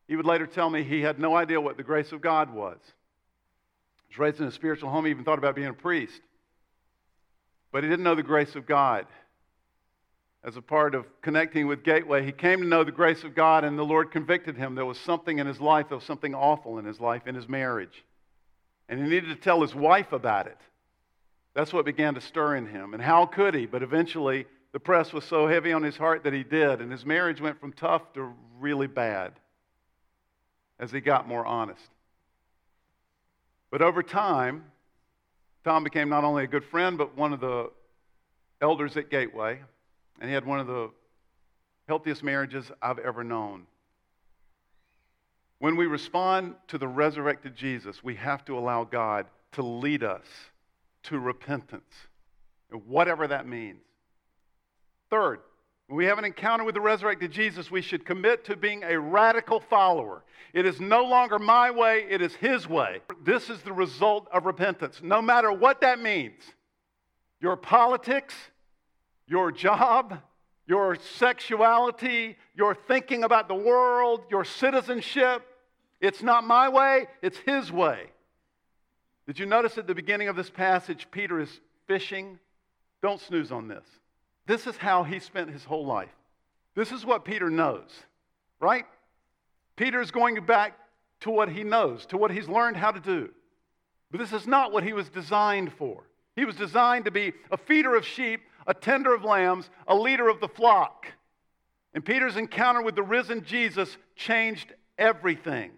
he 0.06 0.16
would 0.16 0.26
later 0.26 0.46
tell 0.46 0.70
me 0.70 0.82
he 0.82 1.00
had 1.00 1.18
no 1.18 1.34
idea 1.36 1.60
what 1.60 1.76
the 1.76 1.82
grace 1.82 2.12
of 2.12 2.20
God 2.20 2.52
was. 2.52 2.78
He 4.08 4.12
was 4.12 4.18
raised 4.18 4.40
in 4.40 4.46
a 4.46 4.52
spiritual 4.52 4.90
home, 4.90 5.04
he 5.04 5.10
even 5.10 5.24
thought 5.24 5.38
about 5.38 5.56
being 5.56 5.68
a 5.68 5.74
priest. 5.74 6.20
But 7.72 7.82
he 7.82 7.90
didn't 7.90 8.04
know 8.04 8.14
the 8.14 8.22
grace 8.22 8.54
of 8.54 8.66
God. 8.66 9.06
As 10.44 10.56
a 10.56 10.62
part 10.62 10.94
of 10.94 11.06
connecting 11.22 11.66
with 11.66 11.82
Gateway, 11.82 12.24
he 12.24 12.30
came 12.30 12.60
to 12.60 12.66
know 12.66 12.84
the 12.84 12.92
grace 12.92 13.24
of 13.24 13.34
God, 13.34 13.64
and 13.64 13.78
the 13.78 13.82
Lord 13.82 14.12
convicted 14.12 14.56
him. 14.56 14.74
There 14.74 14.84
was 14.84 14.98
something 14.98 15.38
in 15.38 15.46
his 15.46 15.60
life, 15.60 15.88
there 15.88 15.96
was 15.96 16.04
something 16.04 16.34
awful 16.34 16.78
in 16.78 16.84
his 16.84 17.00
life, 17.00 17.26
in 17.26 17.34
his 17.34 17.48
marriage. 17.48 18.04
And 18.88 19.00
he 19.00 19.08
needed 19.08 19.30
to 19.30 19.36
tell 19.36 19.62
his 19.62 19.74
wife 19.74 20.12
about 20.12 20.46
it. 20.46 20.58
That's 21.54 21.72
what 21.72 21.84
began 21.84 22.14
to 22.14 22.20
stir 22.20 22.56
in 22.56 22.66
him. 22.66 22.94
And 22.94 23.02
how 23.02 23.26
could 23.26 23.54
he? 23.54 23.66
But 23.66 23.82
eventually, 23.82 24.46
the 24.72 24.80
press 24.80 25.12
was 25.12 25.24
so 25.24 25.46
heavy 25.46 25.72
on 25.72 25.82
his 25.82 25.96
heart 25.96 26.24
that 26.24 26.32
he 26.32 26.42
did, 26.42 26.80
and 26.80 26.90
his 26.90 27.06
marriage 27.06 27.40
went 27.40 27.60
from 27.60 27.72
tough 27.72 28.12
to 28.14 28.34
really 28.58 28.88
bad 28.88 29.32
as 30.80 30.90
he 30.90 31.00
got 31.00 31.28
more 31.28 31.46
honest. 31.46 31.88
But 33.70 33.82
over 33.82 34.02
time, 34.02 34.64
Tom 35.64 35.84
became 35.84 36.08
not 36.08 36.24
only 36.24 36.44
a 36.44 36.48
good 36.48 36.64
friend, 36.64 36.98
but 36.98 37.16
one 37.16 37.32
of 37.32 37.40
the 37.40 37.70
elders 38.60 38.96
at 38.96 39.10
Gateway, 39.10 39.60
and 40.20 40.28
he 40.28 40.34
had 40.34 40.44
one 40.44 40.58
of 40.58 40.66
the 40.66 40.90
healthiest 41.86 42.22
marriages 42.22 42.70
I've 42.82 42.98
ever 42.98 43.22
known. 43.22 43.66
When 45.60 45.76
we 45.76 45.86
respond 45.86 46.56
to 46.68 46.78
the 46.78 46.88
resurrected 46.88 47.54
Jesus, 47.54 48.02
we 48.02 48.16
have 48.16 48.44
to 48.46 48.58
allow 48.58 48.84
God 48.84 49.26
to 49.52 49.62
lead 49.62 50.02
us 50.02 50.26
to 51.04 51.18
repentance, 51.18 51.92
whatever 52.86 53.26
that 53.28 53.46
means. 53.46 53.80
Third, 55.10 55.40
when 55.86 55.98
we 55.98 56.06
have 56.06 56.18
an 56.18 56.24
encounter 56.24 56.64
with 56.64 56.74
the 56.74 56.80
resurrected 56.80 57.30
Jesus, 57.30 57.70
we 57.70 57.82
should 57.82 58.06
commit 58.06 58.44
to 58.46 58.56
being 58.56 58.82
a 58.84 58.98
radical 58.98 59.60
follower. 59.60 60.24
It 60.54 60.64
is 60.64 60.80
no 60.80 61.04
longer 61.04 61.38
my 61.38 61.70
way, 61.70 62.06
it 62.08 62.22
is 62.22 62.34
His 62.34 62.68
way. 62.68 63.00
This 63.22 63.50
is 63.50 63.60
the 63.62 63.72
result 63.72 64.28
of 64.32 64.46
repentance, 64.46 65.00
no 65.02 65.20
matter 65.20 65.52
what 65.52 65.82
that 65.82 66.00
means. 66.00 66.42
Your 67.40 67.56
politics, 67.56 68.34
your 69.26 69.52
job, 69.52 70.18
your 70.66 70.96
sexuality, 70.96 72.38
your 72.56 72.74
thinking 72.74 73.24
about 73.24 73.48
the 73.48 73.54
world, 73.54 74.22
your 74.30 74.44
citizenship. 74.44 75.42
It's 76.00 76.22
not 76.22 76.44
my 76.44 76.70
way, 76.70 77.08
it's 77.20 77.38
His 77.38 77.70
way. 77.70 78.06
Did 79.26 79.38
you 79.38 79.46
notice 79.46 79.78
at 79.78 79.86
the 79.86 79.94
beginning 79.94 80.28
of 80.28 80.36
this 80.36 80.50
passage, 80.50 81.06
Peter 81.10 81.40
is 81.40 81.60
fishing? 81.86 82.38
Don't 83.02 83.20
snooze 83.20 83.52
on 83.52 83.68
this. 83.68 83.84
This 84.46 84.66
is 84.66 84.76
how 84.76 85.02
he 85.02 85.18
spent 85.18 85.50
his 85.50 85.64
whole 85.64 85.86
life. 85.86 86.14
This 86.74 86.92
is 86.92 87.06
what 87.06 87.24
Peter 87.24 87.48
knows, 87.48 87.90
right? 88.60 88.84
Peter 89.76 90.00
is 90.00 90.10
going 90.10 90.44
back 90.44 90.76
to 91.20 91.30
what 91.30 91.48
he 91.48 91.64
knows, 91.64 92.04
to 92.06 92.18
what 92.18 92.30
he's 92.30 92.48
learned 92.48 92.76
how 92.76 92.90
to 92.90 93.00
do. 93.00 93.30
But 94.10 94.20
this 94.20 94.32
is 94.32 94.46
not 94.46 94.72
what 94.72 94.84
he 94.84 94.92
was 94.92 95.08
designed 95.08 95.72
for. 95.72 96.04
He 96.36 96.44
was 96.44 96.56
designed 96.56 97.06
to 97.06 97.10
be 97.10 97.32
a 97.50 97.56
feeder 97.56 97.94
of 97.94 98.06
sheep, 98.06 98.40
a 98.66 98.74
tender 98.74 99.14
of 99.14 99.24
lambs, 99.24 99.70
a 99.86 99.94
leader 99.94 100.28
of 100.28 100.40
the 100.40 100.48
flock. 100.48 101.06
And 101.94 102.04
Peter's 102.04 102.36
encounter 102.36 102.82
with 102.82 102.96
the 102.96 103.02
risen 103.02 103.44
Jesus 103.44 103.96
changed 104.16 104.72
everything. 104.98 105.70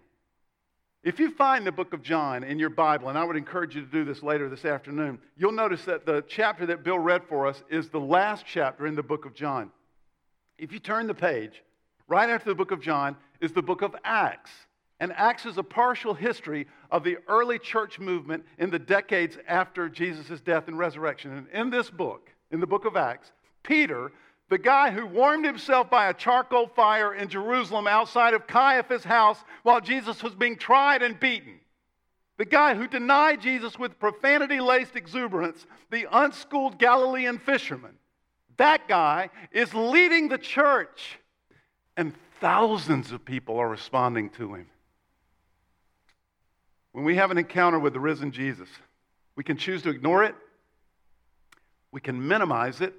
If 1.07 1.21
you 1.21 1.31
find 1.31 1.65
the 1.65 1.71
book 1.71 1.93
of 1.93 2.01
John 2.01 2.43
in 2.43 2.59
your 2.59 2.69
Bible, 2.69 3.07
and 3.07 3.17
I 3.17 3.23
would 3.23 3.37
encourage 3.37 3.73
you 3.73 3.81
to 3.81 3.87
do 3.87 4.03
this 4.03 4.21
later 4.21 4.49
this 4.49 4.65
afternoon, 4.65 5.19
you'll 5.37 5.53
notice 5.53 5.85
that 5.85 6.05
the 6.05 6.21
chapter 6.27 6.65
that 6.65 6.83
Bill 6.83 6.99
read 6.99 7.23
for 7.29 7.47
us 7.47 7.63
is 7.69 7.87
the 7.87 7.97
last 7.97 8.43
chapter 8.45 8.85
in 8.85 8.93
the 8.93 9.01
book 9.01 9.23
of 9.23 9.33
John. 9.33 9.71
If 10.57 10.73
you 10.73 10.79
turn 10.79 11.07
the 11.07 11.13
page, 11.13 11.63
right 12.09 12.29
after 12.29 12.49
the 12.49 12.55
book 12.55 12.71
of 12.71 12.81
John 12.81 13.15
is 13.39 13.53
the 13.53 13.61
book 13.61 13.83
of 13.83 13.95
Acts. 14.03 14.51
And 14.99 15.13
Acts 15.13 15.45
is 15.45 15.57
a 15.57 15.63
partial 15.63 16.13
history 16.13 16.67
of 16.91 17.05
the 17.05 17.19
early 17.29 17.57
church 17.57 17.99
movement 17.99 18.43
in 18.57 18.69
the 18.69 18.77
decades 18.77 19.37
after 19.47 19.87
Jesus' 19.87 20.41
death 20.41 20.67
and 20.67 20.77
resurrection. 20.77 21.31
And 21.31 21.47
in 21.53 21.69
this 21.69 21.89
book, 21.89 22.33
in 22.51 22.59
the 22.59 22.67
book 22.67 22.83
of 22.83 22.97
Acts, 22.97 23.31
Peter 23.63 24.11
the 24.49 24.57
guy 24.57 24.91
who 24.91 25.05
warmed 25.05 25.45
himself 25.45 25.89
by 25.89 26.09
a 26.09 26.13
charcoal 26.13 26.67
fire 26.67 27.13
in 27.13 27.27
Jerusalem 27.27 27.87
outside 27.87 28.33
of 28.33 28.47
Caiaphas' 28.47 29.03
house 29.03 29.43
while 29.63 29.81
Jesus 29.81 30.23
was 30.23 30.33
being 30.35 30.55
tried 30.55 31.01
and 31.01 31.19
beaten. 31.19 31.59
The 32.37 32.45
guy 32.45 32.75
who 32.75 32.87
denied 32.87 33.41
Jesus 33.41 33.77
with 33.77 33.99
profanity 33.99 34.59
laced 34.59 34.95
exuberance, 34.95 35.65
the 35.89 36.07
unschooled 36.11 36.77
Galilean 36.77 37.39
fisherman. 37.39 37.97
That 38.57 38.87
guy 38.87 39.29
is 39.51 39.73
leading 39.73 40.29
the 40.29 40.37
church, 40.37 41.19
and 41.97 42.13
thousands 42.39 43.11
of 43.11 43.25
people 43.25 43.57
are 43.57 43.67
responding 43.67 44.29
to 44.31 44.53
him. 44.55 44.67
When 46.91 47.03
we 47.05 47.15
have 47.15 47.31
an 47.31 47.37
encounter 47.37 47.79
with 47.79 47.93
the 47.93 47.99
risen 47.99 48.31
Jesus, 48.31 48.69
we 49.35 49.43
can 49.43 49.57
choose 49.57 49.81
to 49.83 49.89
ignore 49.89 50.23
it, 50.23 50.35
we 51.91 52.01
can 52.01 52.27
minimize 52.27 52.81
it, 52.81 52.93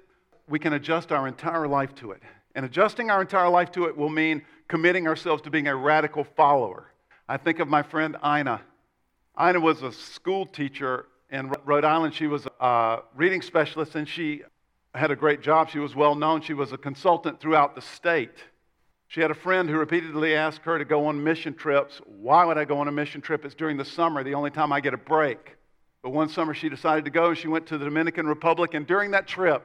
we 0.49 0.59
can 0.59 0.73
adjust 0.73 1.11
our 1.11 1.27
entire 1.27 1.67
life 1.67 1.93
to 1.95 2.11
it. 2.11 2.21
And 2.55 2.65
adjusting 2.65 3.09
our 3.09 3.21
entire 3.21 3.49
life 3.49 3.71
to 3.73 3.85
it 3.85 3.95
will 3.95 4.09
mean 4.09 4.41
committing 4.67 5.07
ourselves 5.07 5.41
to 5.43 5.49
being 5.49 5.67
a 5.67 5.75
radical 5.75 6.23
follower. 6.23 6.91
I 7.27 7.37
think 7.37 7.59
of 7.59 7.67
my 7.67 7.83
friend 7.83 8.17
Ina. 8.25 8.61
Ina 9.39 9.59
was 9.59 9.83
a 9.83 9.91
school 9.91 10.45
teacher 10.45 11.05
in 11.29 11.53
Rhode 11.63 11.85
Island. 11.85 12.13
She 12.13 12.27
was 12.27 12.47
a 12.59 12.99
reading 13.15 13.41
specialist 13.41 13.95
and 13.95 14.07
she 14.07 14.41
had 14.95 15.11
a 15.11 15.15
great 15.15 15.41
job. 15.41 15.69
She 15.69 15.79
was 15.79 15.95
well 15.95 16.15
known. 16.15 16.41
She 16.41 16.53
was 16.53 16.71
a 16.71 16.77
consultant 16.77 17.39
throughout 17.39 17.75
the 17.75 17.81
state. 17.81 18.33
She 19.07 19.21
had 19.21 19.31
a 19.31 19.35
friend 19.35 19.69
who 19.69 19.77
repeatedly 19.77 20.35
asked 20.35 20.61
her 20.63 20.77
to 20.77 20.85
go 20.85 21.05
on 21.05 21.23
mission 21.23 21.53
trips. 21.53 22.01
Why 22.05 22.45
would 22.45 22.57
I 22.57 22.65
go 22.65 22.79
on 22.79 22.87
a 22.87 22.91
mission 22.91 23.21
trip? 23.21 23.45
It's 23.45 23.55
during 23.55 23.77
the 23.77 23.85
summer, 23.85 24.23
the 24.23 24.33
only 24.33 24.51
time 24.51 24.71
I 24.71 24.81
get 24.81 24.93
a 24.93 24.97
break. 24.97 25.55
But 26.01 26.11
one 26.11 26.29
summer 26.29 26.53
she 26.53 26.69
decided 26.69 27.05
to 27.05 27.11
go. 27.11 27.33
She 27.33 27.47
went 27.47 27.67
to 27.67 27.77
the 27.77 27.85
Dominican 27.85 28.27
Republic, 28.27 28.73
and 28.73 28.85
during 28.85 29.11
that 29.11 29.27
trip, 29.27 29.63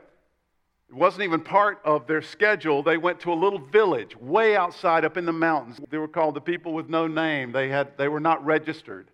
it 0.94 1.00
wasn't 1.00 1.24
even 1.24 1.40
part 1.40 1.80
of 1.84 2.06
their 2.06 2.22
schedule. 2.22 2.80
They 2.84 2.98
went 2.98 3.18
to 3.20 3.32
a 3.32 3.34
little 3.34 3.58
village 3.58 4.16
way 4.16 4.56
outside 4.56 5.04
up 5.04 5.16
in 5.16 5.24
the 5.24 5.32
mountains. 5.32 5.80
They 5.90 5.98
were 5.98 6.06
called 6.06 6.36
the 6.36 6.40
people 6.40 6.72
with 6.72 6.88
no 6.88 7.08
name. 7.08 7.50
They, 7.50 7.68
had, 7.68 7.98
they 7.98 8.06
were 8.06 8.20
not 8.20 8.44
registered. 8.44 9.10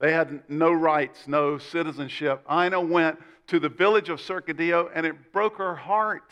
They 0.00 0.10
had 0.10 0.42
no 0.48 0.72
rights, 0.72 1.28
no 1.28 1.58
citizenship. 1.58 2.42
Ina 2.50 2.80
went 2.80 3.18
to 3.48 3.60
the 3.60 3.68
village 3.68 4.08
of 4.08 4.20
Cercadillo 4.20 4.90
and 4.94 5.04
it 5.04 5.34
broke 5.34 5.58
her 5.58 5.74
heart. 5.76 6.30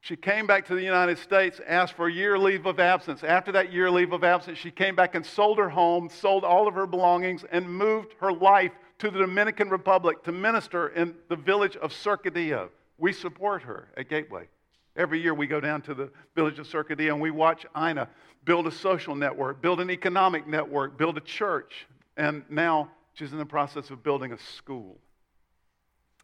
She 0.00 0.14
came 0.14 0.46
back 0.46 0.66
to 0.66 0.74
the 0.74 0.84
United 0.84 1.16
States, 1.16 1.62
asked 1.66 1.94
for 1.94 2.08
a 2.08 2.12
year 2.12 2.38
leave 2.38 2.66
of 2.66 2.78
absence. 2.78 3.24
After 3.24 3.52
that 3.52 3.72
year 3.72 3.90
leave 3.90 4.12
of 4.12 4.22
absence, 4.22 4.58
she 4.58 4.70
came 4.70 4.94
back 4.94 5.14
and 5.14 5.24
sold 5.24 5.56
her 5.56 5.70
home, 5.70 6.10
sold 6.10 6.44
all 6.44 6.68
of 6.68 6.74
her 6.74 6.86
belongings, 6.86 7.42
and 7.50 7.66
moved 7.66 8.12
her 8.20 8.34
life 8.34 8.72
to 8.98 9.10
the 9.10 9.18
Dominican 9.18 9.70
Republic 9.70 10.22
to 10.24 10.32
minister 10.32 10.88
in 10.88 11.14
the 11.30 11.36
village 11.36 11.76
of 11.76 11.90
Cercadillo. 11.90 12.68
We 12.98 13.12
support 13.12 13.62
her 13.62 13.88
at 13.96 14.08
Gateway. 14.08 14.48
Every 14.96 15.20
year 15.22 15.32
we 15.32 15.46
go 15.46 15.60
down 15.60 15.82
to 15.82 15.94
the 15.94 16.10
village 16.34 16.58
of 16.58 16.66
Cercadillo 16.66 17.12
and 17.12 17.20
we 17.20 17.30
watch 17.30 17.64
Ina 17.76 18.08
build 18.44 18.66
a 18.66 18.72
social 18.72 19.14
network, 19.14 19.62
build 19.62 19.80
an 19.80 19.90
economic 19.90 20.46
network, 20.46 20.98
build 20.98 21.16
a 21.16 21.20
church, 21.20 21.86
and 22.16 22.42
now 22.48 22.90
she's 23.14 23.30
in 23.30 23.38
the 23.38 23.46
process 23.46 23.90
of 23.90 24.02
building 24.02 24.32
a 24.32 24.38
school. 24.38 24.98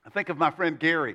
I 0.05 0.11
think 0.11 0.29
of 0.29 0.37
my 0.37 0.51
friend 0.51 0.79
Gary. 0.79 1.15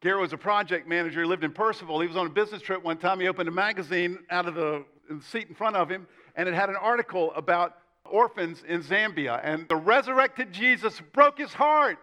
Gary 0.00 0.20
was 0.20 0.32
a 0.32 0.38
project 0.38 0.88
manager. 0.88 1.20
He 1.20 1.26
lived 1.26 1.44
in 1.44 1.52
Purcellville. 1.52 2.00
He 2.00 2.08
was 2.08 2.16
on 2.16 2.26
a 2.26 2.30
business 2.30 2.62
trip 2.62 2.82
one 2.82 2.96
time. 2.96 3.20
He 3.20 3.28
opened 3.28 3.48
a 3.48 3.52
magazine 3.52 4.18
out 4.30 4.46
of 4.46 4.54
the, 4.54 4.84
seat 5.28 5.48
in 5.48 5.54
front 5.56 5.74
of 5.74 5.90
him, 5.90 6.06
and 6.36 6.48
it 6.48 6.54
had 6.54 6.68
an 6.68 6.76
article 6.76 7.32
about 7.34 7.76
orphans 8.04 8.62
in 8.66 8.82
Zambia. 8.82 9.40
And 9.42 9.68
the 9.68 9.74
resurrected 9.74 10.52
Jesus 10.52 11.00
broke 11.12 11.38
his 11.38 11.52
heart 11.52 11.98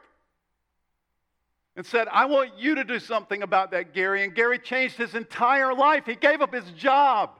and 1.77 1.85
said, 1.85 2.07
I 2.11 2.25
want 2.25 2.57
you 2.57 2.75
to 2.75 2.83
do 2.83 2.97
something 2.97 3.43
about 3.43 3.69
that, 3.71 3.93
Gary. 3.93 4.23
And 4.23 4.33
Gary 4.33 4.57
changed 4.57 4.97
his 4.97 5.13
entire 5.13 5.75
life. 5.75 6.07
He 6.07 6.15
gave 6.15 6.41
up 6.41 6.51
his 6.51 6.69
job. 6.71 7.39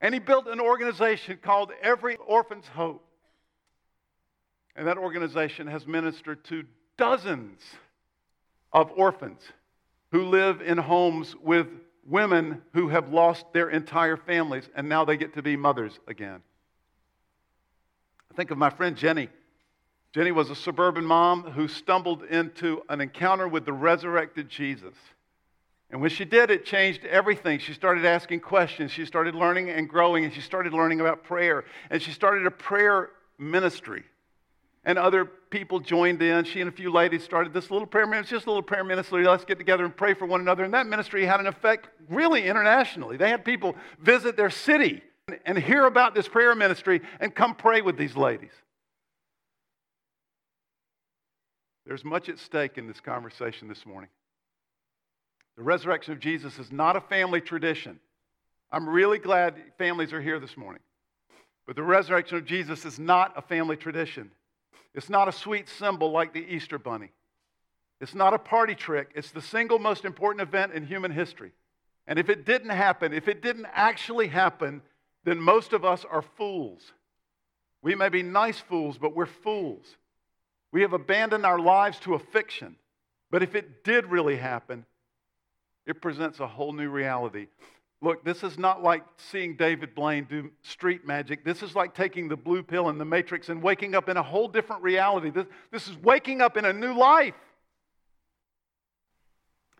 And 0.00 0.14
he 0.14 0.20
built 0.20 0.46
an 0.46 0.60
organization 0.60 1.38
called 1.42 1.72
Every 1.82 2.16
Orphan's 2.16 2.68
Hope. 2.68 3.04
And 4.76 4.86
that 4.86 4.96
organization 4.96 5.66
has 5.66 5.88
ministered 5.88 6.44
to 6.44 6.64
dozens 6.96 7.60
of 8.72 8.92
orphans 8.94 9.40
who 10.12 10.26
live 10.26 10.60
in 10.60 10.78
homes 10.78 11.34
with 11.42 11.66
women 12.06 12.62
who 12.74 12.88
have 12.88 13.12
lost 13.12 13.46
their 13.52 13.70
entire 13.70 14.16
families 14.16 14.68
and 14.76 14.88
now 14.88 15.04
they 15.04 15.16
get 15.16 15.34
to 15.34 15.42
be 15.42 15.56
mothers 15.56 15.98
again. 16.06 16.42
Think 18.36 18.52
of 18.52 18.58
my 18.58 18.70
friend 18.70 18.96
Jenny. 18.96 19.30
Jenny 20.16 20.32
was 20.32 20.48
a 20.48 20.54
suburban 20.54 21.04
mom 21.04 21.42
who 21.42 21.68
stumbled 21.68 22.22
into 22.22 22.80
an 22.88 23.02
encounter 23.02 23.46
with 23.46 23.66
the 23.66 23.72
resurrected 23.74 24.48
Jesus. 24.48 24.94
And 25.90 26.00
when 26.00 26.08
she 26.08 26.24
did, 26.24 26.50
it 26.50 26.64
changed 26.64 27.04
everything. 27.04 27.58
She 27.58 27.74
started 27.74 28.06
asking 28.06 28.40
questions. 28.40 28.90
She 28.90 29.04
started 29.04 29.34
learning 29.34 29.68
and 29.68 29.86
growing, 29.86 30.24
and 30.24 30.32
she 30.32 30.40
started 30.40 30.72
learning 30.72 31.02
about 31.02 31.22
prayer. 31.22 31.66
And 31.90 32.00
she 32.00 32.12
started 32.12 32.46
a 32.46 32.50
prayer 32.50 33.10
ministry. 33.36 34.04
And 34.86 34.96
other 34.96 35.26
people 35.26 35.80
joined 35.80 36.22
in. 36.22 36.46
She 36.46 36.62
and 36.62 36.70
a 36.70 36.72
few 36.72 36.90
ladies 36.90 37.22
started 37.22 37.52
this 37.52 37.70
little 37.70 37.86
prayer 37.86 38.06
ministry, 38.06 38.38
just 38.38 38.46
a 38.46 38.50
little 38.50 38.62
prayer 38.62 38.84
ministry. 38.84 39.22
Let's 39.22 39.44
get 39.44 39.58
together 39.58 39.84
and 39.84 39.94
pray 39.94 40.14
for 40.14 40.24
one 40.24 40.40
another. 40.40 40.64
And 40.64 40.72
that 40.72 40.86
ministry 40.86 41.26
had 41.26 41.40
an 41.40 41.46
effect 41.46 41.88
really 42.08 42.46
internationally. 42.46 43.18
They 43.18 43.28
had 43.28 43.44
people 43.44 43.76
visit 44.00 44.34
their 44.34 44.48
city 44.48 45.02
and 45.44 45.58
hear 45.58 45.84
about 45.84 46.14
this 46.14 46.26
prayer 46.26 46.54
ministry 46.54 47.02
and 47.20 47.34
come 47.34 47.54
pray 47.54 47.82
with 47.82 47.98
these 47.98 48.16
ladies. 48.16 48.52
There's 51.86 52.04
much 52.04 52.28
at 52.28 52.38
stake 52.38 52.78
in 52.78 52.88
this 52.88 53.00
conversation 53.00 53.68
this 53.68 53.86
morning. 53.86 54.10
The 55.56 55.62
resurrection 55.62 56.12
of 56.12 56.20
Jesus 56.20 56.58
is 56.58 56.72
not 56.72 56.96
a 56.96 57.00
family 57.00 57.40
tradition. 57.40 58.00
I'm 58.72 58.88
really 58.88 59.18
glad 59.18 59.54
families 59.78 60.12
are 60.12 60.20
here 60.20 60.40
this 60.40 60.56
morning. 60.56 60.82
But 61.66 61.76
the 61.76 61.82
resurrection 61.82 62.36
of 62.38 62.44
Jesus 62.44 62.84
is 62.84 62.98
not 62.98 63.32
a 63.36 63.42
family 63.42 63.76
tradition. 63.76 64.32
It's 64.94 65.08
not 65.08 65.28
a 65.28 65.32
sweet 65.32 65.68
symbol 65.68 66.10
like 66.10 66.32
the 66.32 66.44
Easter 66.44 66.78
bunny. 66.78 67.12
It's 68.00 68.14
not 68.14 68.34
a 68.34 68.38
party 68.38 68.74
trick. 68.74 69.12
It's 69.14 69.30
the 69.30 69.40
single 69.40 69.78
most 69.78 70.04
important 70.04 70.42
event 70.42 70.72
in 70.72 70.84
human 70.84 71.12
history. 71.12 71.52
And 72.06 72.18
if 72.18 72.28
it 72.28 72.44
didn't 72.44 72.70
happen, 72.70 73.12
if 73.12 73.28
it 73.28 73.42
didn't 73.42 73.66
actually 73.72 74.28
happen, 74.28 74.82
then 75.24 75.40
most 75.40 75.72
of 75.72 75.84
us 75.84 76.04
are 76.08 76.22
fools. 76.22 76.92
We 77.82 77.94
may 77.94 78.08
be 78.08 78.22
nice 78.22 78.58
fools, 78.58 78.98
but 78.98 79.14
we're 79.14 79.26
fools. 79.26 79.96
We 80.72 80.82
have 80.82 80.92
abandoned 80.92 81.46
our 81.46 81.58
lives 81.58 81.98
to 82.00 82.14
a 82.14 82.18
fiction. 82.18 82.76
But 83.30 83.42
if 83.42 83.54
it 83.54 83.84
did 83.84 84.06
really 84.06 84.36
happen, 84.36 84.84
it 85.86 86.00
presents 86.00 86.40
a 86.40 86.46
whole 86.46 86.72
new 86.72 86.88
reality. 86.88 87.48
Look, 88.02 88.24
this 88.24 88.42
is 88.42 88.58
not 88.58 88.82
like 88.82 89.02
seeing 89.16 89.56
David 89.56 89.94
Blaine 89.94 90.24
do 90.24 90.50
street 90.62 91.06
magic. 91.06 91.44
This 91.44 91.62
is 91.62 91.74
like 91.74 91.94
taking 91.94 92.28
the 92.28 92.36
blue 92.36 92.62
pill 92.62 92.88
in 92.88 92.98
the 92.98 93.04
matrix 93.04 93.48
and 93.48 93.62
waking 93.62 93.94
up 93.94 94.08
in 94.08 94.16
a 94.16 94.22
whole 94.22 94.48
different 94.48 94.82
reality. 94.82 95.30
This, 95.30 95.46
this 95.72 95.88
is 95.88 95.96
waking 96.02 96.40
up 96.40 96.56
in 96.56 96.64
a 96.64 96.72
new 96.72 96.94
life. 96.94 97.34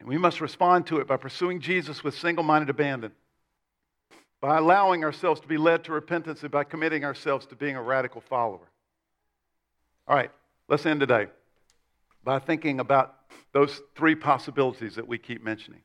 And 0.01 0.09
we 0.09 0.19
must 0.19 0.41
respond 0.41 0.87
to 0.87 0.99
it 0.99 1.07
by 1.07 1.17
pursuing 1.17 1.61
Jesus 1.61 2.03
with 2.03 2.17
single 2.17 2.45
minded 2.45 2.71
abandon, 2.71 3.13
by 4.41 4.59
allowing 4.59 5.05
ourselves 5.05 5.41
to 5.41 5.49
be 5.49 5.57
led 5.57 5.85
to 5.85 5.93
repentance, 5.93 6.43
and 6.43 6.51
by 6.51 6.65
committing 6.65 7.05
ourselves 7.05 7.47
to 7.47 7.55
being 7.55 7.77
a 7.77 7.83
radical 7.83 8.21
follower. 8.23 8.69
All 10.09 10.17
right, 10.17 10.31
let's 10.69 10.87
end 10.87 11.01
today 11.01 11.27
by 12.25 12.39
thinking 12.39 12.81
about 12.81 13.15
those 13.53 13.81
three 13.95 14.15
possibilities 14.15 14.97
that 14.97 15.07
we 15.07 15.19
keep 15.19 15.43
mentioning. 15.43 15.81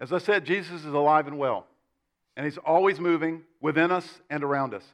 As 0.00 0.12
I 0.12 0.18
said, 0.18 0.44
Jesus 0.44 0.84
is 0.84 0.92
alive 0.92 1.26
and 1.26 1.38
well, 1.38 1.66
and 2.36 2.44
he's 2.44 2.58
always 2.58 2.98
moving 2.98 3.42
within 3.60 3.90
us 3.90 4.20
and 4.30 4.42
around 4.42 4.74
us 4.74 4.84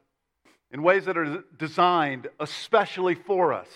in 0.71 0.83
ways 0.83 1.05
that 1.07 1.17
are 1.17 1.45
designed 1.59 2.29
especially 2.39 3.15
for 3.15 3.53
us 3.53 3.69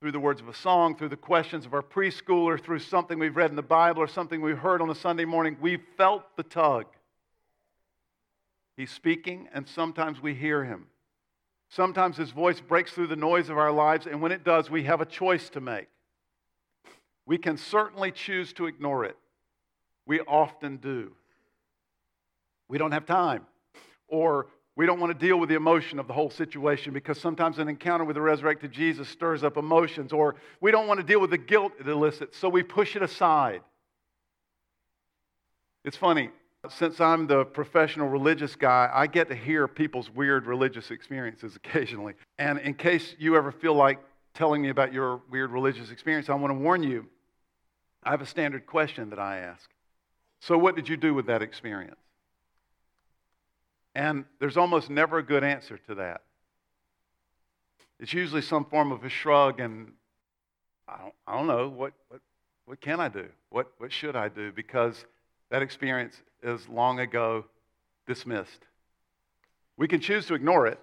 through 0.00 0.12
the 0.12 0.20
words 0.20 0.40
of 0.40 0.48
a 0.48 0.54
song, 0.54 0.96
through 0.96 1.08
the 1.08 1.16
questions 1.16 1.64
of 1.64 1.74
our 1.74 1.82
preschooler, 1.82 2.60
through 2.60 2.80
something 2.80 3.18
we've 3.18 3.36
read 3.36 3.50
in 3.50 3.56
the 3.56 3.62
Bible 3.62 4.02
or 4.02 4.08
something 4.08 4.40
we 4.40 4.52
heard 4.52 4.82
on 4.82 4.90
a 4.90 4.94
Sunday 4.94 5.24
morning. 5.24 5.56
We've 5.60 5.82
felt 5.96 6.24
the 6.36 6.42
tug. 6.42 6.86
He's 8.76 8.90
speaking, 8.90 9.48
and 9.52 9.68
sometimes 9.68 10.20
we 10.20 10.34
hear 10.34 10.64
him. 10.64 10.86
Sometimes 11.74 12.18
his 12.18 12.32
voice 12.32 12.60
breaks 12.60 12.92
through 12.92 13.06
the 13.06 13.16
noise 13.16 13.48
of 13.48 13.56
our 13.56 13.72
lives, 13.72 14.06
and 14.06 14.20
when 14.20 14.30
it 14.30 14.44
does, 14.44 14.68
we 14.68 14.82
have 14.82 15.00
a 15.00 15.06
choice 15.06 15.48
to 15.50 15.60
make. 15.62 15.88
We 17.24 17.38
can 17.38 17.56
certainly 17.56 18.12
choose 18.12 18.52
to 18.54 18.66
ignore 18.66 19.06
it. 19.06 19.16
We 20.04 20.20
often 20.20 20.76
do. 20.76 21.12
We 22.68 22.76
don't 22.76 22.92
have 22.92 23.06
time, 23.06 23.46
or 24.06 24.48
we 24.76 24.84
don't 24.84 25.00
want 25.00 25.18
to 25.18 25.26
deal 25.26 25.40
with 25.40 25.48
the 25.48 25.54
emotion 25.54 25.98
of 25.98 26.06
the 26.06 26.12
whole 26.12 26.28
situation 26.28 26.92
because 26.92 27.18
sometimes 27.18 27.58
an 27.58 27.68
encounter 27.68 28.04
with 28.04 28.16
the 28.16 28.22
resurrected 28.22 28.70
Jesus 28.70 29.08
stirs 29.08 29.42
up 29.42 29.56
emotions, 29.56 30.12
or 30.12 30.34
we 30.60 30.72
don't 30.72 30.86
want 30.86 31.00
to 31.00 31.06
deal 31.06 31.22
with 31.22 31.30
the 31.30 31.38
guilt 31.38 31.72
it 31.80 31.88
elicits, 31.88 32.36
so 32.36 32.50
we 32.50 32.62
push 32.62 32.96
it 32.96 33.02
aside. 33.02 33.62
It's 35.86 35.96
funny, 35.96 36.28
since 36.68 37.00
I'm 37.00 37.26
the 37.26 37.44
professional 37.44 38.08
religious 38.08 38.54
guy, 38.54 38.90
I 38.92 39.06
get 39.06 39.28
to 39.28 39.34
hear 39.34 39.66
people's 39.66 40.10
weird 40.10 40.46
religious 40.46 40.90
experiences 40.90 41.56
occasionally. 41.64 42.14
And 42.38 42.58
in 42.58 42.74
case 42.74 43.14
you 43.18 43.36
ever 43.36 43.50
feel 43.52 43.74
like 43.74 43.98
telling 44.34 44.62
me 44.62 44.68
about 44.68 44.92
your 44.92 45.20
weird 45.30 45.50
religious 45.50 45.90
experience, 45.90 46.28
I 46.28 46.34
want 46.34 46.52
to 46.52 46.58
warn 46.58 46.82
you 46.82 47.06
I 48.04 48.10
have 48.10 48.20
a 48.20 48.26
standard 48.26 48.66
question 48.66 49.10
that 49.10 49.18
I 49.18 49.38
ask. 49.38 49.70
So, 50.40 50.58
what 50.58 50.74
did 50.74 50.88
you 50.88 50.96
do 50.96 51.14
with 51.14 51.26
that 51.26 51.40
experience? 51.40 52.00
And 53.94 54.24
there's 54.40 54.56
almost 54.56 54.90
never 54.90 55.18
a 55.18 55.22
good 55.22 55.44
answer 55.44 55.78
to 55.86 55.94
that. 55.96 56.22
It's 58.00 58.12
usually 58.12 58.42
some 58.42 58.64
form 58.64 58.90
of 58.90 59.04
a 59.04 59.08
shrug, 59.08 59.60
and 59.60 59.92
I 60.88 60.98
don't, 60.98 61.14
I 61.26 61.36
don't 61.36 61.46
know, 61.46 61.68
what, 61.68 61.92
what, 62.08 62.20
what 62.64 62.80
can 62.80 62.98
I 62.98 63.08
do? 63.08 63.28
What, 63.50 63.70
what 63.78 63.92
should 63.92 64.16
I 64.16 64.28
do? 64.28 64.50
Because 64.50 65.04
that 65.50 65.62
experience 65.62 66.20
is 66.42 66.68
long 66.68 67.00
ago 67.00 67.44
dismissed. 68.06 68.66
We 69.76 69.88
can 69.88 70.00
choose 70.00 70.26
to 70.26 70.34
ignore 70.34 70.66
it. 70.66 70.78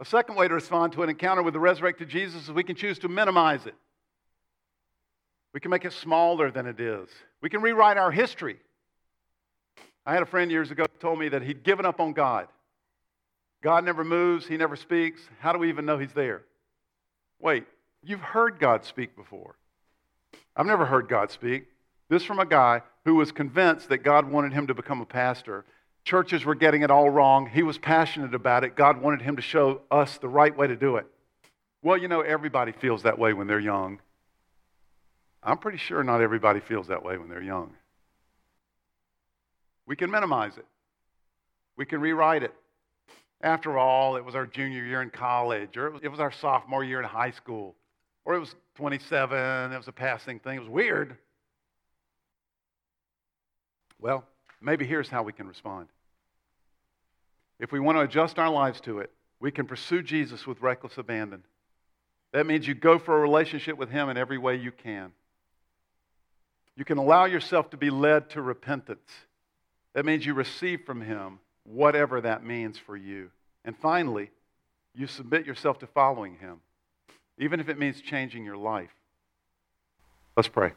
A 0.00 0.04
second 0.04 0.34
way 0.34 0.48
to 0.48 0.54
respond 0.54 0.94
to 0.94 1.02
an 1.02 1.08
encounter 1.08 1.42
with 1.42 1.54
the 1.54 1.60
resurrected 1.60 2.08
Jesus 2.08 2.44
is 2.44 2.50
we 2.50 2.64
can 2.64 2.74
choose 2.74 2.98
to 3.00 3.08
minimize 3.08 3.66
it. 3.66 3.74
We 5.54 5.60
can 5.60 5.70
make 5.70 5.84
it 5.84 5.92
smaller 5.92 6.50
than 6.50 6.66
it 6.66 6.80
is. 6.80 7.08
We 7.40 7.50
can 7.50 7.62
rewrite 7.62 7.98
our 7.98 8.10
history. 8.10 8.56
I 10.04 10.14
had 10.14 10.22
a 10.22 10.26
friend 10.26 10.50
years 10.50 10.70
ago 10.70 10.84
who 10.90 10.98
told 10.98 11.18
me 11.18 11.28
that 11.28 11.42
he'd 11.42 11.62
given 11.62 11.86
up 11.86 12.00
on 12.00 12.12
God. 12.12 12.48
God 13.62 13.84
never 13.84 14.02
moves, 14.02 14.46
he 14.46 14.56
never 14.56 14.74
speaks. 14.74 15.20
How 15.38 15.52
do 15.52 15.58
we 15.58 15.68
even 15.68 15.86
know 15.86 15.98
he's 15.98 16.12
there? 16.12 16.42
Wait, 17.38 17.64
you've 18.02 18.20
heard 18.20 18.58
God 18.58 18.84
speak 18.84 19.14
before. 19.14 19.56
I've 20.56 20.66
never 20.66 20.84
heard 20.84 21.08
God 21.08 21.30
speak. 21.30 21.66
This 22.08 22.24
from 22.24 22.40
a 22.40 22.46
guy 22.46 22.82
who 23.04 23.16
was 23.16 23.32
convinced 23.32 23.88
that 23.88 23.98
God 23.98 24.30
wanted 24.30 24.52
him 24.52 24.66
to 24.68 24.74
become 24.74 25.00
a 25.00 25.06
pastor. 25.06 25.64
Churches 26.04 26.44
were 26.44 26.54
getting 26.54 26.82
it 26.82 26.90
all 26.90 27.10
wrong. 27.10 27.46
He 27.46 27.62
was 27.62 27.78
passionate 27.78 28.34
about 28.34 28.64
it. 28.64 28.76
God 28.76 29.00
wanted 29.00 29.22
him 29.22 29.36
to 29.36 29.42
show 29.42 29.82
us 29.90 30.18
the 30.18 30.28
right 30.28 30.56
way 30.56 30.66
to 30.66 30.76
do 30.76 30.96
it. 30.96 31.06
Well, 31.82 31.96
you 31.96 32.08
know, 32.08 32.20
everybody 32.20 32.72
feels 32.72 33.02
that 33.02 33.18
way 33.18 33.32
when 33.32 33.46
they're 33.46 33.60
young. 33.60 34.00
I'm 35.42 35.58
pretty 35.58 35.78
sure 35.78 36.04
not 36.04 36.20
everybody 36.20 36.60
feels 36.60 36.86
that 36.88 37.04
way 37.04 37.18
when 37.18 37.28
they're 37.28 37.42
young. 37.42 37.74
We 39.86 39.96
can 39.96 40.10
minimize 40.10 40.56
it, 40.56 40.66
we 41.76 41.84
can 41.84 42.00
rewrite 42.00 42.44
it. 42.44 42.54
After 43.40 43.76
all, 43.76 44.14
it 44.14 44.24
was 44.24 44.36
our 44.36 44.46
junior 44.46 44.84
year 44.84 45.02
in 45.02 45.10
college, 45.10 45.76
or 45.76 45.96
it 46.00 46.08
was 46.08 46.20
our 46.20 46.30
sophomore 46.30 46.84
year 46.84 47.00
in 47.00 47.04
high 47.04 47.32
school, 47.32 47.74
or 48.24 48.36
it 48.36 48.38
was 48.38 48.54
27, 48.76 49.72
it 49.72 49.76
was 49.76 49.88
a 49.88 49.92
passing 49.92 50.38
thing. 50.38 50.58
It 50.58 50.60
was 50.60 50.68
weird. 50.68 51.16
Well, 54.02 54.24
maybe 54.60 54.84
here's 54.84 55.08
how 55.08 55.22
we 55.22 55.32
can 55.32 55.46
respond. 55.46 55.86
If 57.60 57.70
we 57.70 57.78
want 57.78 57.96
to 57.96 58.02
adjust 58.02 58.38
our 58.38 58.50
lives 58.50 58.80
to 58.82 58.98
it, 58.98 59.12
we 59.38 59.52
can 59.52 59.66
pursue 59.66 60.02
Jesus 60.02 60.44
with 60.46 60.60
reckless 60.60 60.98
abandon. 60.98 61.44
That 62.32 62.46
means 62.46 62.66
you 62.66 62.74
go 62.74 62.98
for 62.98 63.16
a 63.16 63.20
relationship 63.20 63.78
with 63.78 63.90
Him 63.90 64.08
in 64.08 64.16
every 64.16 64.38
way 64.38 64.56
you 64.56 64.72
can. 64.72 65.12
You 66.76 66.84
can 66.84 66.98
allow 66.98 67.26
yourself 67.26 67.70
to 67.70 67.76
be 67.76 67.90
led 67.90 68.30
to 68.30 68.42
repentance. 68.42 69.08
That 69.94 70.04
means 70.04 70.26
you 70.26 70.34
receive 70.34 70.80
from 70.84 71.00
Him 71.00 71.38
whatever 71.62 72.20
that 72.22 72.44
means 72.44 72.78
for 72.78 72.96
you. 72.96 73.30
And 73.64 73.76
finally, 73.76 74.30
you 74.94 75.06
submit 75.06 75.46
yourself 75.46 75.78
to 75.78 75.86
following 75.86 76.38
Him, 76.38 76.60
even 77.38 77.60
if 77.60 77.68
it 77.68 77.78
means 77.78 78.00
changing 78.00 78.44
your 78.44 78.56
life. 78.56 78.90
Let's 80.36 80.48
pray. 80.48 80.72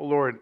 Oh 0.00 0.06
Lord, 0.06 0.38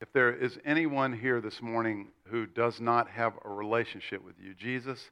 if 0.00 0.12
there 0.12 0.32
is 0.32 0.56
anyone 0.64 1.12
here 1.12 1.40
this 1.40 1.60
morning 1.60 2.12
who 2.28 2.46
does 2.46 2.80
not 2.80 3.10
have 3.10 3.32
a 3.44 3.48
relationship 3.48 4.24
with 4.24 4.36
you, 4.40 4.54
Jesus, 4.54 5.10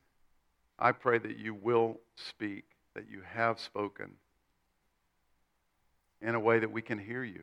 I 0.78 0.92
pray 0.92 1.18
that 1.18 1.36
you 1.36 1.52
will 1.52 1.98
speak 2.14 2.62
that 2.94 3.10
you 3.10 3.22
have 3.34 3.58
spoken 3.58 4.12
in 6.20 6.36
a 6.36 6.38
way 6.38 6.60
that 6.60 6.70
we 6.70 6.80
can 6.80 6.96
hear 6.96 7.24
you. 7.24 7.42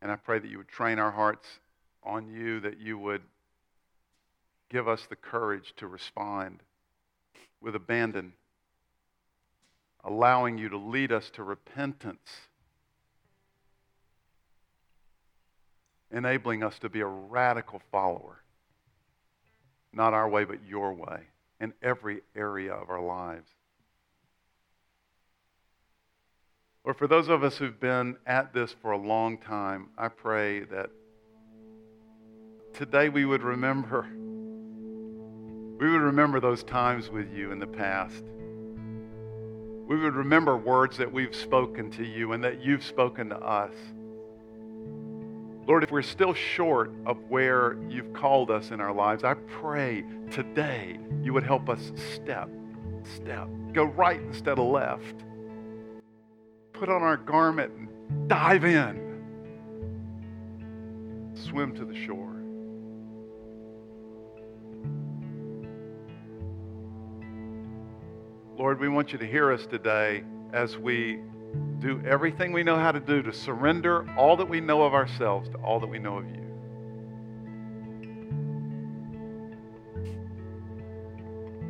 And 0.00 0.12
I 0.12 0.14
pray 0.14 0.38
that 0.38 0.48
you 0.48 0.58
would 0.58 0.68
train 0.68 1.00
our 1.00 1.10
hearts 1.10 1.48
on 2.04 2.28
you, 2.28 2.60
that 2.60 2.78
you 2.78 2.96
would 2.98 3.22
give 4.68 4.86
us 4.86 5.04
the 5.10 5.16
courage 5.16 5.74
to 5.78 5.88
respond 5.88 6.60
with 7.60 7.74
abandon, 7.74 8.34
allowing 10.04 10.58
you 10.58 10.68
to 10.68 10.76
lead 10.76 11.12
us 11.12 11.30
to 11.30 11.42
repentance 11.42 12.48
enabling 16.12 16.62
us 16.62 16.78
to 16.80 16.88
be 16.88 17.00
a 17.00 17.06
radical 17.06 17.80
follower. 17.90 18.42
Not 19.92 20.14
our 20.14 20.28
way, 20.28 20.44
but 20.44 20.64
your 20.66 20.92
way 20.92 21.20
in 21.60 21.72
every 21.82 22.22
area 22.34 22.72
of 22.72 22.90
our 22.90 23.02
lives. 23.02 23.48
Or 26.84 26.94
for 26.94 27.06
those 27.06 27.28
of 27.28 27.44
us 27.44 27.58
who've 27.58 27.78
been 27.78 28.16
at 28.26 28.54
this 28.54 28.74
for 28.80 28.92
a 28.92 28.98
long 28.98 29.38
time, 29.38 29.88
I 29.98 30.08
pray 30.08 30.60
that 30.64 30.90
today 32.72 33.08
we 33.08 33.24
would 33.24 33.42
remember 33.42 34.08
we 35.78 35.90
would 35.90 36.02
remember 36.02 36.40
those 36.40 36.62
times 36.62 37.08
with 37.08 37.32
you 37.32 37.52
in 37.52 37.58
the 37.58 37.66
past. 37.66 38.22
We 39.90 39.96
would 39.96 40.14
remember 40.14 40.56
words 40.56 40.96
that 40.98 41.12
we've 41.12 41.34
spoken 41.34 41.90
to 41.90 42.04
you 42.04 42.32
and 42.32 42.44
that 42.44 42.64
you've 42.64 42.84
spoken 42.84 43.28
to 43.30 43.36
us. 43.36 43.74
Lord, 45.66 45.82
if 45.82 45.90
we're 45.90 46.02
still 46.02 46.32
short 46.32 46.92
of 47.06 47.18
where 47.28 47.76
you've 47.88 48.12
called 48.12 48.52
us 48.52 48.70
in 48.70 48.80
our 48.80 48.94
lives, 48.94 49.24
I 49.24 49.34
pray 49.34 50.04
today 50.30 50.96
you 51.24 51.32
would 51.32 51.42
help 51.42 51.68
us 51.68 51.90
step, 52.14 52.48
step, 53.02 53.48
go 53.72 53.82
right 53.82 54.20
instead 54.20 54.60
of 54.60 54.66
left. 54.66 55.24
Put 56.72 56.88
on 56.88 57.02
our 57.02 57.16
garment 57.16 57.72
and 57.72 58.28
dive 58.28 58.64
in, 58.64 59.24
swim 61.34 61.74
to 61.74 61.84
the 61.84 61.96
shore. 61.96 62.29
Lord, 68.60 68.78
we 68.78 68.90
want 68.90 69.10
you 69.10 69.18
to 69.18 69.26
hear 69.26 69.50
us 69.50 69.64
today 69.64 70.22
as 70.52 70.76
we 70.76 71.18
do 71.78 72.02
everything 72.06 72.52
we 72.52 72.62
know 72.62 72.76
how 72.76 72.92
to 72.92 73.00
do 73.00 73.22
to 73.22 73.32
surrender 73.32 74.06
all 74.18 74.36
that 74.36 74.46
we 74.46 74.60
know 74.60 74.82
of 74.82 74.92
ourselves 74.92 75.48
to 75.48 75.56
all 75.56 75.80
that 75.80 75.86
we 75.86 75.98
know 75.98 76.18
of 76.18 76.26
you. 76.26 76.42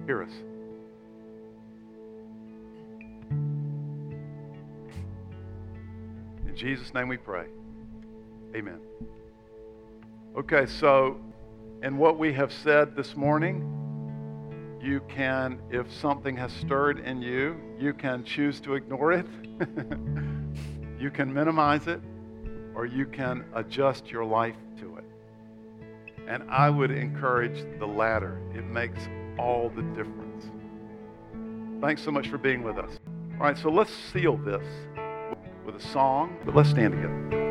Hear 0.07 0.25
us. 0.25 0.33
In 6.49 6.57
Jesus' 6.57 6.93
name 6.93 7.07
we 7.07 7.19
pray. 7.19 7.47
Amen. 8.57 8.81
Okay, 10.37 10.67
so 10.67 11.21
in 11.85 11.99
what 11.99 12.19
we 12.19 12.33
have 12.33 12.53
said 12.53 12.97
this 12.97 13.15
morning, 13.15 13.80
you 14.83 15.01
can, 15.09 15.61
if 15.71 15.93
something 15.93 16.37
has 16.37 16.53
stirred 16.53 17.01
in 17.01 17.21
you, 17.21 17.57
you 17.79 17.93
can 17.93 18.25
choose 18.25 18.61
to 18.61 18.75
ignore 18.75 19.13
it, 19.13 19.27
you 20.99 21.11
can 21.11 21.33
minimize 21.33 21.87
it, 21.87 22.01
or 22.75 22.87
you 22.87 23.07
can 23.07 23.45
adjust 23.55 24.11
your 24.11 24.25
life 24.25 24.57
to 24.79 24.97
it. 24.97 25.05
And 26.27 26.45
I 26.51 26.71
would 26.71 26.91
encourage 26.91 27.65
the 27.79 27.87
latter. 27.87 28.41
It 28.55 28.65
makes 28.65 29.01
all 29.39 29.71
the 29.71 29.83
difference. 29.83 30.47
Thanks 31.81 32.03
so 32.03 32.11
much 32.11 32.29
for 32.29 32.39
being 32.39 32.63
with 32.63 32.79
us. 32.79 32.99
All 33.35 33.47
right, 33.47 33.59
so 33.59 33.71
let's 33.71 33.93
seal 34.13 34.37
this 34.37 34.65
with 35.65 35.75
a 35.75 35.81
song, 35.89 36.37
but 36.45 36.55
let's 36.55 36.71
stand 36.71 36.93
together. 36.93 37.50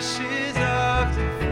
ashes 0.00 0.56
of 0.56 1.14
the 1.14 1.49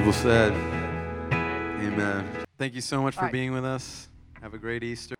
people 0.00 0.14
said, 0.14 0.52
Amen. 1.30 2.26
Thank 2.56 2.74
you 2.74 2.80
so 2.80 3.02
much 3.02 3.16
for 3.16 3.24
Right. 3.24 3.32
being 3.32 3.52
with 3.52 3.66
us. 3.66 4.08
Have 4.40 4.54
a 4.54 4.58
great 4.58 4.82
Easter. 4.82 5.14